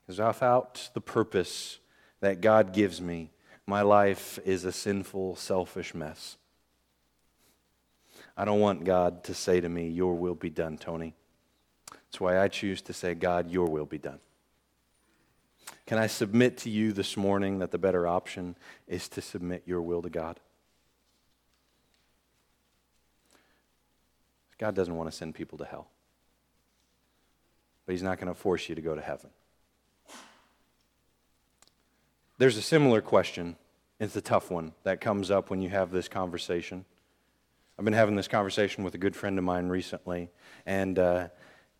Because 0.08 0.20
without 0.20 0.88
the 0.94 1.02
purpose 1.02 1.80
that 2.20 2.40
God 2.40 2.72
gives 2.72 2.98
me, 2.98 3.30
my 3.66 3.82
life 3.82 4.38
is 4.42 4.64
a 4.64 4.72
sinful, 4.72 5.36
selfish 5.36 5.94
mess. 5.94 6.38
I 8.34 8.46
don't 8.46 8.60
want 8.60 8.84
God 8.84 9.22
to 9.24 9.34
say 9.34 9.60
to 9.60 9.68
me, 9.68 9.88
Your 9.90 10.14
will 10.14 10.34
be 10.34 10.48
done, 10.48 10.78
Tony. 10.78 11.14
That's 11.92 12.20
why 12.20 12.40
I 12.40 12.48
choose 12.48 12.80
to 12.82 12.94
say, 12.94 13.12
God, 13.12 13.50
Your 13.50 13.66
will 13.66 13.84
be 13.84 13.98
done. 13.98 14.18
Can 15.84 15.98
I 15.98 16.06
submit 16.06 16.56
to 16.58 16.70
you 16.70 16.94
this 16.94 17.18
morning 17.18 17.58
that 17.58 17.70
the 17.70 17.76
better 17.76 18.06
option 18.06 18.56
is 18.86 19.10
to 19.10 19.20
submit 19.20 19.64
your 19.66 19.82
will 19.82 20.00
to 20.00 20.08
God? 20.08 20.40
God 24.56 24.74
doesn't 24.74 24.96
want 24.96 25.10
to 25.10 25.14
send 25.14 25.34
people 25.34 25.58
to 25.58 25.66
hell, 25.66 25.88
but 27.84 27.92
He's 27.92 28.02
not 28.02 28.16
going 28.16 28.28
to 28.28 28.34
force 28.34 28.70
you 28.70 28.74
to 28.74 28.80
go 28.80 28.94
to 28.94 29.02
heaven. 29.02 29.28
There's 32.38 32.56
a 32.56 32.62
similar 32.62 33.00
question. 33.00 33.56
It's 33.98 34.14
a 34.14 34.20
tough 34.20 34.48
one 34.48 34.72
that 34.84 35.00
comes 35.00 35.28
up 35.28 35.50
when 35.50 35.60
you 35.60 35.70
have 35.70 35.90
this 35.90 36.06
conversation. 36.06 36.84
I've 37.76 37.84
been 37.84 37.94
having 37.94 38.14
this 38.14 38.28
conversation 38.28 38.84
with 38.84 38.94
a 38.94 38.98
good 38.98 39.16
friend 39.16 39.36
of 39.38 39.44
mine 39.44 39.68
recently, 39.68 40.30
and 40.64 41.00
uh, 41.00 41.28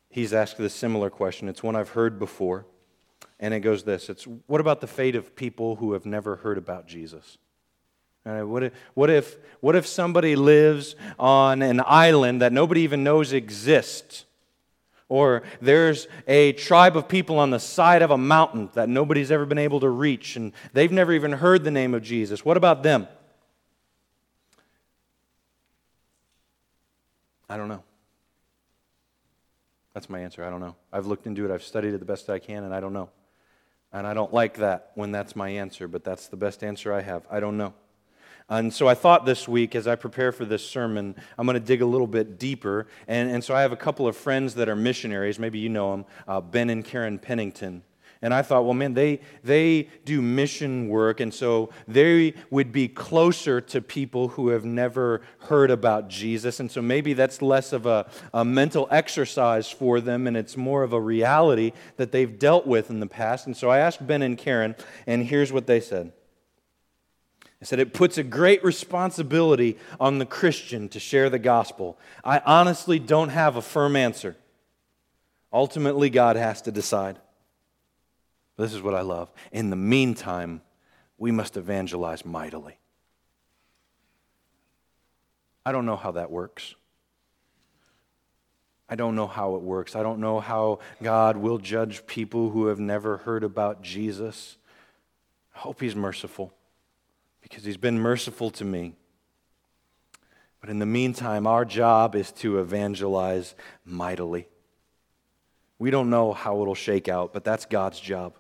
he's 0.09 0.33
asked 0.33 0.59
this 0.59 0.75
similar 0.75 1.11
question. 1.11 1.49
It's 1.49 1.63
one 1.63 1.77
I've 1.77 1.91
heard 1.91 2.19
before, 2.19 2.67
and 3.39 3.55
it 3.55 3.61
goes 3.61 3.85
this 3.85 4.09
It's 4.09 4.25
what 4.25 4.61
about 4.61 4.81
the 4.81 4.89
fate 4.89 5.15
of 5.15 5.37
people 5.37 5.77
who 5.77 5.93
have 5.93 6.05
never 6.05 6.37
heard 6.37 6.59
about 6.59 6.89
Jesus? 6.89 7.39
What, 8.25 8.65
if, 8.65 8.73
what, 8.95 9.11
if, 9.11 9.37
what 9.61 9.77
if 9.77 9.87
somebody 9.87 10.35
lives 10.35 10.97
on 11.21 11.63
an 11.63 11.81
island 11.87 12.43
that 12.43 12.53
nobody 12.53 12.81
even 12.81 13.05
knows 13.05 13.33
exists? 13.33 14.25
Or 15.09 15.43
there's 15.61 16.07
a 16.27 16.53
tribe 16.53 16.97
of 16.97 17.09
people 17.09 17.39
on 17.39 17.51
the 17.51 17.59
side 17.59 18.03
of 18.03 18.11
a 18.11 18.19
mountain 18.19 18.69
that 18.75 18.89
nobody's 18.89 19.31
ever 19.31 19.47
been 19.47 19.59
able 19.59 19.81
to 19.81 19.89
reach, 19.89 20.37
and 20.37 20.53
they've 20.75 20.93
never 20.93 21.13
even 21.13 21.33
heard 21.33 21.65
the 21.65 21.71
name 21.71 21.95
of 21.95 22.03
Jesus. 22.03 22.45
What 22.45 22.57
about 22.57 22.83
them? 22.83 23.09
I 27.49 27.57
don't 27.57 27.69
know. 27.69 27.83
That's 29.95 30.11
my 30.11 30.21
answer. 30.21 30.45
I 30.45 30.51
don't 30.51 30.61
know. 30.61 30.77
I've 30.93 31.07
looked 31.07 31.27
into 31.27 31.45
it, 31.45 31.51
I've 31.51 31.63
studied 31.63 31.95
it 31.95 31.99
the 31.99 32.05
best 32.05 32.29
I 32.29 32.39
can, 32.39 32.65
and 32.65 32.75
I 32.75 32.81
don't 32.81 32.93
know. 32.93 33.09
And 33.93 34.07
I 34.07 34.13
don't 34.13 34.33
like 34.35 34.59
that 34.59 34.93
when 34.95 35.13
that's 35.13 35.35
my 35.35 35.49
answer, 35.49 35.89
but 35.89 36.05
that's 36.05 36.29
the 36.29 36.37
best 36.37 36.63
answer 36.63 36.93
I 36.93 37.01
have. 37.01 37.23
I 37.31 37.41
don't 37.41 37.57
know. 37.57 37.73
And 38.51 38.73
so 38.73 38.89
I 38.89 38.95
thought 38.95 39.27
this 39.27 39.47
week, 39.47 39.75
as 39.75 39.87
I 39.87 39.95
prepare 39.95 40.33
for 40.33 40.47
this 40.47 40.67
sermon, 40.67 41.15
I'm 41.37 41.47
going 41.47 41.55
to 41.55 41.61
dig 41.61 41.83
a 41.83 41.87
little 41.87 42.07
bit 42.07 42.39
deeper. 42.39 42.87
And, 43.07 43.31
and 43.31 43.45
so 43.45 43.55
I 43.55 43.61
have 43.61 43.73
a 43.73 43.77
couple 43.77 44.07
of 44.07 44.17
friends 44.17 44.55
that 44.55 44.69
are 44.69 44.77
missionaries. 44.77 45.39
Maybe 45.39 45.59
you 45.59 45.69
know 45.69 45.91
them, 45.91 46.05
uh, 46.27 46.41
Ben 46.41 46.71
and 46.71 46.85
Karen 46.85 47.19
Pennington. 47.19 47.83
And 48.21 48.35
I 48.35 48.43
thought, 48.43 48.65
well, 48.65 48.75
man, 48.75 48.95
they, 48.95 49.21
they 49.45 49.89
do 50.05 50.21
mission 50.21 50.89
work, 50.89 51.21
and 51.21 51.33
so 51.33 51.71
they 51.87 52.35
would 52.51 52.73
be 52.73 52.89
closer 52.89 53.61
to 53.61 53.81
people 53.81 54.29
who 54.29 54.49
have 54.49 54.65
never 54.65 55.21
heard 55.43 55.71
about 55.71 56.09
Jesus. 56.09 56.59
And 56.59 56.69
so 56.69 56.83
maybe 56.83 57.13
that's 57.13 57.41
less 57.41 57.73
of 57.73 57.87
a, 57.87 58.11
a 58.35 58.45
mental 58.45 58.89
exercise 58.91 59.71
for 59.71 60.01
them, 60.01 60.27
and 60.27 60.37
it's 60.37 60.57
more 60.57 60.83
of 60.83 60.93
a 60.93 61.01
reality 61.01 61.73
that 61.97 62.11
they've 62.11 62.39
dealt 62.39 62.67
with 62.67 62.91
in 62.91 62.99
the 62.99 63.07
past. 63.07 63.47
And 63.47 63.57
so 63.57 63.71
I 63.71 63.79
asked 63.79 64.05
Ben 64.05 64.23
and 64.23 64.37
Karen, 64.37 64.75
and 65.07 65.25
here's 65.25 65.53
what 65.53 65.69
they 65.69 65.79
said 65.79 66.13
I 67.61 67.65
said 67.65 67.81
it 67.81 67.93
puts 67.93 68.19
a 68.19 68.23
great 68.23 68.63
responsibility 68.63 69.79
on 69.99 70.19
the 70.19 70.27
Christian 70.27 70.89
to 70.91 71.01
share 71.01 71.29
the 71.29 71.41
gospel. 71.41 71.99
I 72.25 72.41
honestly 72.47 72.99
don't 72.99 73.31
have 73.31 73.57
a 73.57 73.63
firm 73.63 73.97
answer. 73.97 74.37
Ultimately, 75.53 76.09
God 76.09 76.37
has 76.37 76.63
to 76.63 76.73
decide. 76.73 77.19
This 78.57 78.75
is 78.75 78.83
what 78.83 78.95
I 78.95 79.01
love. 79.01 79.31
In 79.51 79.71
the 79.71 79.77
meantime, 79.77 80.61
we 81.17 81.33
must 81.33 81.57
evangelize 81.57 82.25
mightily. 82.25 82.79
I 85.67 85.73
don't 85.73 85.87
know 85.87 85.97
how 85.97 86.13
that 86.13 86.31
works. 86.31 86.77
I 88.89 88.95
don't 88.95 89.17
know 89.17 89.27
how 89.27 89.57
it 89.57 89.63
works. 89.63 89.97
I 89.97 90.03
don't 90.03 90.21
know 90.21 90.39
how 90.39 90.79
God 91.03 91.37
will 91.37 91.59
judge 91.59 92.07
people 92.07 92.51
who 92.51 92.67
have 92.67 92.79
never 92.79 93.19
heard 93.19 93.43
about 93.43 93.83
Jesus. 93.83 94.57
I 95.55 95.59
hope 95.59 95.81
He's 95.81 95.97
merciful 95.97 96.53
because 97.49 97.65
he's 97.65 97.77
been 97.77 97.99
merciful 97.99 98.51
to 98.51 98.65
me. 98.65 98.95
But 100.61 100.71
in 100.71 100.79
the 100.79 100.87
meantime, 100.87 101.47
our 101.47 101.65
job 101.65 102.15
is 102.15 102.33
to 102.33 102.59
evangelize 102.59 103.55
mightily. 103.85 104.49
We 105.79 105.91
don't 105.91 106.11
know 106.11 106.33
how 106.33 106.61
it'll 106.61 106.75
shake 106.75 107.09
out, 107.09 107.33
but 107.33 107.45
that's 107.45 107.65
God's 107.65 108.01
job. 108.01 108.35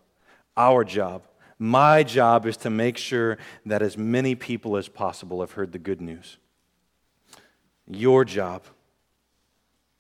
Our 0.57 0.85
job, 0.85 1.23
my 1.59 2.03
job, 2.03 2.47
is 2.47 2.57
to 2.59 2.71
make 2.71 2.97
sure 2.99 3.38
that 3.64 3.81
as 3.81 3.97
many 3.97 4.35
people 4.35 4.77
as 4.77 4.88
possible 4.88 5.40
have 5.40 5.53
heard 5.53 5.71
the 5.71 5.79
good 5.79 6.01
news. 6.01 6.38
Your 7.87 8.25
job, 8.25 8.64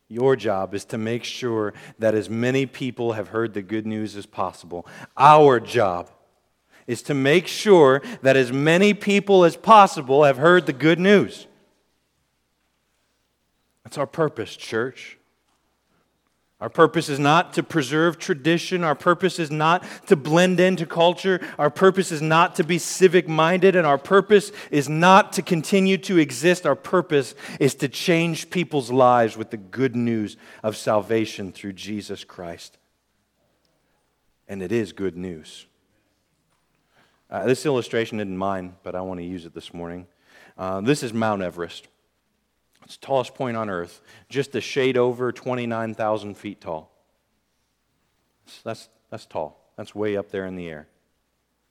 your 0.08 0.34
job 0.34 0.74
is 0.74 0.84
to 0.86 0.98
make 0.98 1.22
sure 1.22 1.72
that 1.98 2.14
as 2.14 2.28
many 2.28 2.66
people 2.66 3.12
have 3.12 3.28
heard 3.28 3.54
the 3.54 3.62
good 3.62 3.86
news 3.86 4.16
as 4.16 4.26
possible. 4.26 4.86
Our 5.16 5.60
job 5.60 6.10
is 6.88 7.02
to 7.02 7.14
make 7.14 7.46
sure 7.46 8.02
that 8.22 8.36
as 8.36 8.50
many 8.50 8.92
people 8.94 9.44
as 9.44 9.56
possible 9.56 10.24
have 10.24 10.38
heard 10.38 10.66
the 10.66 10.72
good 10.72 10.98
news. 10.98 11.46
That's 13.84 13.98
our 13.98 14.06
purpose, 14.06 14.56
church. 14.56 15.18
Our 16.60 16.68
purpose 16.68 17.08
is 17.08 17.20
not 17.20 17.52
to 17.52 17.62
preserve 17.62 18.18
tradition. 18.18 18.82
Our 18.82 18.96
purpose 18.96 19.38
is 19.38 19.48
not 19.48 19.84
to 20.06 20.16
blend 20.16 20.58
into 20.58 20.86
culture. 20.86 21.40
Our 21.56 21.70
purpose 21.70 22.10
is 22.10 22.20
not 22.20 22.56
to 22.56 22.64
be 22.64 22.78
civic 22.78 23.28
minded. 23.28 23.76
And 23.76 23.86
our 23.86 23.98
purpose 23.98 24.50
is 24.72 24.88
not 24.88 25.32
to 25.34 25.42
continue 25.42 25.98
to 25.98 26.18
exist. 26.18 26.66
Our 26.66 26.74
purpose 26.74 27.36
is 27.60 27.76
to 27.76 27.88
change 27.88 28.50
people's 28.50 28.90
lives 28.90 29.36
with 29.36 29.50
the 29.50 29.56
good 29.56 29.94
news 29.94 30.36
of 30.64 30.76
salvation 30.76 31.52
through 31.52 31.74
Jesus 31.74 32.24
Christ. 32.24 32.76
And 34.48 34.60
it 34.60 34.72
is 34.72 34.92
good 34.92 35.16
news. 35.16 35.67
Uh, 37.30 37.44
this 37.44 37.66
illustration 37.66 38.20
isn't 38.20 38.36
mine, 38.36 38.74
but 38.82 38.94
I 38.94 39.02
want 39.02 39.20
to 39.20 39.24
use 39.24 39.44
it 39.44 39.54
this 39.54 39.74
morning. 39.74 40.06
Uh, 40.56 40.80
this 40.80 41.02
is 41.02 41.12
Mount 41.12 41.42
Everest. 41.42 41.88
It's 42.84 42.96
the 42.96 43.06
tallest 43.06 43.34
point 43.34 43.56
on 43.56 43.68
earth, 43.68 44.00
just 44.30 44.54
a 44.54 44.60
shade 44.60 44.96
over 44.96 45.30
29,000 45.30 46.34
feet 46.36 46.60
tall. 46.60 46.90
That's, 48.64 48.88
that's 49.10 49.26
tall. 49.26 49.60
That's 49.76 49.94
way 49.94 50.16
up 50.16 50.30
there 50.30 50.46
in 50.46 50.56
the 50.56 50.68
air. 50.68 50.88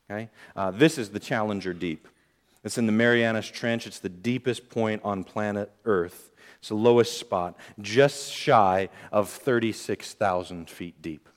Okay? 0.09 0.29
Uh, 0.55 0.71
this 0.71 0.99
is 0.99 1.09
the 1.09 1.19
Challenger 1.19 1.73
Deep. 1.73 2.07
It's 2.63 2.77
in 2.77 2.85
the 2.85 2.91
Marianas 2.91 3.49
Trench. 3.49 3.87
It's 3.87 3.99
the 3.99 4.09
deepest 4.09 4.69
point 4.69 5.01
on 5.03 5.23
planet 5.23 5.71
Earth. 5.85 6.31
It's 6.59 6.69
the 6.69 6.75
lowest 6.75 7.17
spot, 7.17 7.57
just 7.81 8.31
shy 8.31 8.89
of 9.11 9.29
36,000 9.29 10.69
feet 10.69 11.01
deep. 11.01 11.29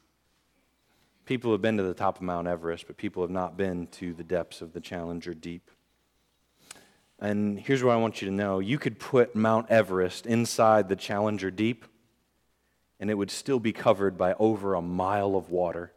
People 1.30 1.52
have 1.52 1.62
been 1.62 1.76
to 1.76 1.84
the 1.84 1.94
top 1.94 2.16
of 2.16 2.22
Mount 2.22 2.48
Everest, 2.48 2.88
but 2.88 2.96
people 2.96 3.22
have 3.22 3.30
not 3.30 3.56
been 3.56 3.86
to 3.92 4.12
the 4.12 4.24
depths 4.24 4.62
of 4.62 4.72
the 4.72 4.80
Challenger 4.80 5.32
Deep. 5.32 5.70
And 7.20 7.56
here's 7.56 7.84
what 7.84 7.92
I 7.92 7.98
want 7.98 8.20
you 8.20 8.26
to 8.26 8.34
know 8.34 8.58
you 8.58 8.78
could 8.80 8.98
put 8.98 9.36
Mount 9.36 9.70
Everest 9.70 10.26
inside 10.26 10.88
the 10.88 10.96
Challenger 10.96 11.52
Deep, 11.52 11.84
and 12.98 13.08
it 13.10 13.14
would 13.14 13.30
still 13.30 13.60
be 13.60 13.72
covered 13.72 14.18
by 14.18 14.34
over 14.40 14.74
a 14.74 14.82
mile 14.82 15.36
of 15.36 15.50
water. 15.50 15.92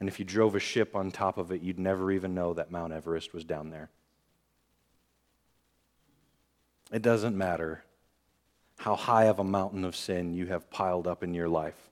And 0.00 0.08
if 0.08 0.18
you 0.18 0.24
drove 0.24 0.54
a 0.54 0.60
ship 0.60 0.96
on 0.96 1.10
top 1.10 1.36
of 1.36 1.52
it, 1.52 1.60
you'd 1.60 1.78
never 1.78 2.10
even 2.10 2.34
know 2.34 2.54
that 2.54 2.70
Mount 2.70 2.94
Everest 2.94 3.34
was 3.34 3.44
down 3.44 3.68
there. 3.68 3.90
It 6.90 7.02
doesn't 7.02 7.36
matter 7.36 7.84
how 8.78 8.96
high 8.96 9.24
of 9.24 9.38
a 9.38 9.44
mountain 9.44 9.84
of 9.84 9.94
sin 9.94 10.32
you 10.32 10.46
have 10.46 10.70
piled 10.70 11.06
up 11.06 11.22
in 11.22 11.34
your 11.34 11.50
life. 11.50 11.90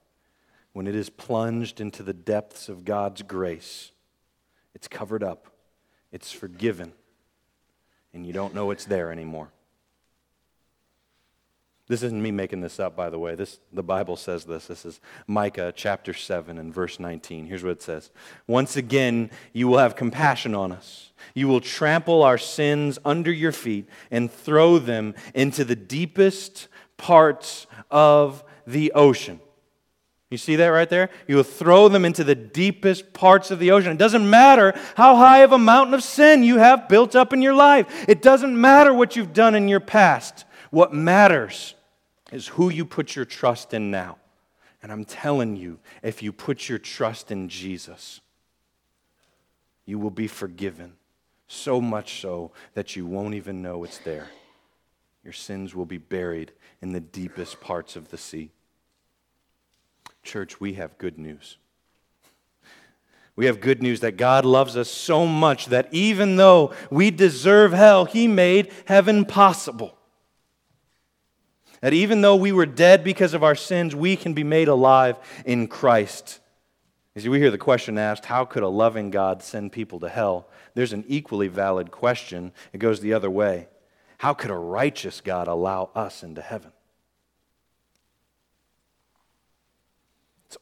When 0.72 0.86
it 0.86 0.94
is 0.94 1.10
plunged 1.10 1.80
into 1.80 2.02
the 2.02 2.14
depths 2.14 2.68
of 2.68 2.84
God's 2.84 3.22
grace, 3.22 3.92
it's 4.74 4.88
covered 4.88 5.22
up, 5.22 5.48
it's 6.10 6.32
forgiven 6.32 6.92
and 8.14 8.26
you 8.26 8.32
don't 8.32 8.54
know 8.54 8.70
it's 8.70 8.84
there 8.84 9.10
anymore. 9.10 9.48
This 11.88 12.02
isn't 12.04 12.22
me 12.22 12.30
making 12.30 12.60
this 12.60 12.78
up, 12.78 12.96
by 12.96 13.10
the 13.10 13.18
way. 13.18 13.34
This, 13.34 13.58
the 13.72 13.82
Bible 13.82 14.16
says 14.16 14.44
this. 14.44 14.66
This 14.66 14.86
is 14.86 15.00
Micah 15.26 15.72
chapter 15.74 16.14
7 16.14 16.56
and 16.56 16.72
verse 16.72 17.00
19. 17.00 17.46
Here's 17.46 17.62
what 17.62 17.72
it 17.72 17.82
says 17.82 18.10
Once 18.46 18.76
again, 18.76 19.30
you 19.52 19.68
will 19.68 19.78
have 19.78 19.96
compassion 19.96 20.54
on 20.54 20.72
us. 20.72 21.12
You 21.34 21.48
will 21.48 21.60
trample 21.60 22.22
our 22.22 22.38
sins 22.38 22.98
under 23.04 23.32
your 23.32 23.52
feet 23.52 23.88
and 24.10 24.30
throw 24.30 24.78
them 24.78 25.14
into 25.34 25.64
the 25.64 25.76
deepest 25.76 26.68
parts 26.96 27.66
of 27.90 28.44
the 28.66 28.92
ocean. 28.92 29.40
You 30.32 30.38
see 30.38 30.56
that 30.56 30.68
right 30.68 30.88
there? 30.88 31.10
You 31.28 31.36
will 31.36 31.42
throw 31.42 31.88
them 31.88 32.06
into 32.06 32.24
the 32.24 32.34
deepest 32.34 33.12
parts 33.12 33.50
of 33.50 33.58
the 33.58 33.70
ocean. 33.70 33.92
It 33.92 33.98
doesn't 33.98 34.28
matter 34.28 34.72
how 34.96 35.16
high 35.16 35.40
of 35.40 35.52
a 35.52 35.58
mountain 35.58 35.92
of 35.92 36.02
sin 36.02 36.42
you 36.42 36.56
have 36.56 36.88
built 36.88 37.14
up 37.14 37.34
in 37.34 37.42
your 37.42 37.52
life, 37.52 38.06
it 38.08 38.22
doesn't 38.22 38.58
matter 38.58 38.94
what 38.94 39.14
you've 39.14 39.34
done 39.34 39.54
in 39.54 39.68
your 39.68 39.78
past. 39.78 40.46
What 40.70 40.94
matters 40.94 41.74
is 42.32 42.48
who 42.48 42.70
you 42.70 42.86
put 42.86 43.14
your 43.14 43.26
trust 43.26 43.74
in 43.74 43.90
now. 43.90 44.16
And 44.82 44.90
I'm 44.90 45.04
telling 45.04 45.54
you, 45.54 45.78
if 46.02 46.22
you 46.22 46.32
put 46.32 46.66
your 46.66 46.78
trust 46.78 47.30
in 47.30 47.50
Jesus, 47.50 48.22
you 49.84 49.98
will 49.98 50.10
be 50.10 50.28
forgiven. 50.28 50.94
So 51.46 51.78
much 51.78 52.22
so 52.22 52.52
that 52.72 52.96
you 52.96 53.04
won't 53.04 53.34
even 53.34 53.60
know 53.60 53.84
it's 53.84 53.98
there. 53.98 54.28
Your 55.24 55.34
sins 55.34 55.74
will 55.74 55.84
be 55.84 55.98
buried 55.98 56.52
in 56.80 56.92
the 56.92 57.00
deepest 57.00 57.60
parts 57.60 57.96
of 57.96 58.10
the 58.10 58.16
sea. 58.16 58.50
Church, 60.22 60.60
we 60.60 60.74
have 60.74 60.98
good 60.98 61.18
news. 61.18 61.58
We 63.34 63.46
have 63.46 63.60
good 63.60 63.82
news 63.82 64.00
that 64.00 64.16
God 64.16 64.44
loves 64.44 64.76
us 64.76 64.90
so 64.90 65.26
much 65.26 65.66
that 65.66 65.88
even 65.90 66.36
though 66.36 66.72
we 66.90 67.10
deserve 67.10 67.72
hell, 67.72 68.04
He 68.04 68.28
made 68.28 68.70
heaven 68.86 69.24
possible. 69.24 69.96
That 71.80 71.94
even 71.94 72.20
though 72.20 72.36
we 72.36 72.52
were 72.52 72.66
dead 72.66 73.02
because 73.02 73.34
of 73.34 73.42
our 73.42 73.56
sins, 73.56 73.96
we 73.96 74.16
can 74.16 74.34
be 74.34 74.44
made 74.44 74.68
alive 74.68 75.16
in 75.44 75.66
Christ. 75.66 76.38
You 77.14 77.22
see, 77.22 77.28
we 77.28 77.40
hear 77.40 77.50
the 77.50 77.58
question 77.58 77.98
asked 77.98 78.26
how 78.26 78.44
could 78.44 78.62
a 78.62 78.68
loving 78.68 79.10
God 79.10 79.42
send 79.42 79.72
people 79.72 79.98
to 80.00 80.08
hell? 80.08 80.46
There's 80.74 80.92
an 80.92 81.04
equally 81.08 81.48
valid 81.48 81.90
question. 81.90 82.52
It 82.72 82.78
goes 82.78 83.00
the 83.00 83.14
other 83.14 83.30
way. 83.30 83.68
How 84.18 84.34
could 84.34 84.50
a 84.50 84.56
righteous 84.56 85.20
God 85.20 85.48
allow 85.48 85.90
us 85.94 86.22
into 86.22 86.40
heaven? 86.40 86.72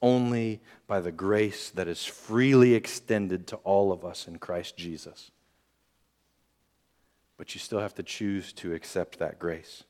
Only 0.03 0.61
by 0.87 1.01
the 1.01 1.13
grace 1.13 1.71
that 1.71 1.89
is 1.89 2.05
freely 2.05 2.75
extended 2.75 3.47
to 3.49 3.57
all 3.57 3.93
of 3.93 4.05
us 4.05 4.27
in 4.27 4.39
Christ 4.39 4.77
Jesus. 4.77 5.31
But 7.37 7.55
you 7.55 7.61
still 7.61 7.81
have 7.81 7.95
to 7.95 8.03
choose 8.03 8.53
to 8.55 8.75
accept 8.75 9.19
that 9.19 9.39
grace. 9.39 9.85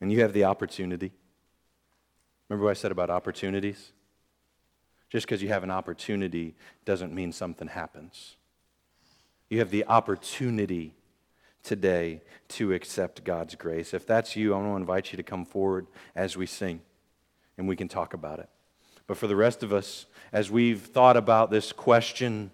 And 0.00 0.10
you 0.10 0.20
have 0.22 0.32
the 0.32 0.44
opportunity. 0.44 1.12
Remember 2.48 2.64
what 2.64 2.72
I 2.72 2.74
said 2.74 2.92
about 2.92 3.10
opportunities? 3.10 3.92
Just 5.10 5.26
because 5.26 5.42
you 5.42 5.48
have 5.48 5.62
an 5.62 5.70
opportunity 5.70 6.54
doesn't 6.84 7.14
mean 7.14 7.32
something 7.32 7.68
happens. 7.68 8.36
You 9.48 9.58
have 9.58 9.70
the 9.70 9.84
opportunity 9.84 10.94
today 11.62 12.22
to 12.48 12.72
accept 12.72 13.22
God's 13.24 13.54
grace. 13.54 13.94
If 13.94 14.06
that's 14.06 14.34
you, 14.36 14.54
I 14.54 14.56
want 14.56 14.72
to 14.72 14.76
invite 14.76 15.12
you 15.12 15.16
to 15.18 15.22
come 15.22 15.44
forward 15.44 15.86
as 16.16 16.36
we 16.36 16.46
sing 16.46 16.80
and 17.58 17.68
we 17.68 17.76
can 17.76 17.88
talk 17.88 18.14
about 18.14 18.38
it. 18.38 18.48
But 19.06 19.16
for 19.16 19.26
the 19.26 19.36
rest 19.36 19.62
of 19.62 19.72
us, 19.72 20.06
as 20.32 20.50
we've 20.50 20.80
thought 20.80 21.16
about 21.16 21.50
this 21.50 21.72
question, 21.72 22.50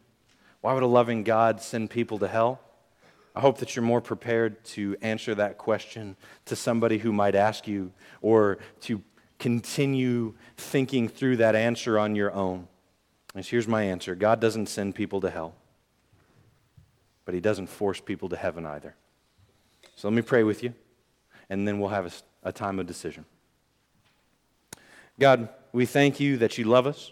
why 0.60 0.72
would 0.72 0.82
a 0.82 0.86
loving 0.86 1.22
God 1.22 1.60
send 1.60 1.90
people 1.90 2.18
to 2.18 2.28
hell? 2.28 2.60
I 3.34 3.40
hope 3.40 3.58
that 3.58 3.76
you're 3.76 3.84
more 3.84 4.00
prepared 4.00 4.64
to 4.66 4.96
answer 5.00 5.34
that 5.36 5.58
question 5.58 6.16
to 6.46 6.56
somebody 6.56 6.98
who 6.98 7.12
might 7.12 7.36
ask 7.36 7.68
you 7.68 7.92
or 8.20 8.58
to 8.80 9.00
continue 9.38 10.34
thinking 10.56 11.08
through 11.08 11.36
that 11.36 11.54
answer 11.54 11.98
on 11.98 12.16
your 12.16 12.32
own. 12.32 12.66
And 13.34 13.44
here's 13.44 13.68
my 13.68 13.84
answer 13.84 14.16
God 14.16 14.40
doesn't 14.40 14.66
send 14.66 14.96
people 14.96 15.20
to 15.20 15.30
hell, 15.30 15.54
but 17.24 17.34
He 17.34 17.40
doesn't 17.40 17.68
force 17.68 18.00
people 18.00 18.28
to 18.30 18.36
heaven 18.36 18.66
either. 18.66 18.96
So 19.94 20.08
let 20.08 20.14
me 20.14 20.22
pray 20.22 20.42
with 20.42 20.62
you, 20.62 20.74
and 21.48 21.66
then 21.66 21.78
we'll 21.78 21.90
have 21.90 22.06
a, 22.06 22.48
a 22.48 22.52
time 22.52 22.78
of 22.78 22.86
decision. 22.86 23.24
God, 25.20 25.48
we 25.72 25.86
thank 25.86 26.20
you 26.20 26.36
that 26.38 26.58
you 26.58 26.64
love 26.64 26.86
us. 26.86 27.06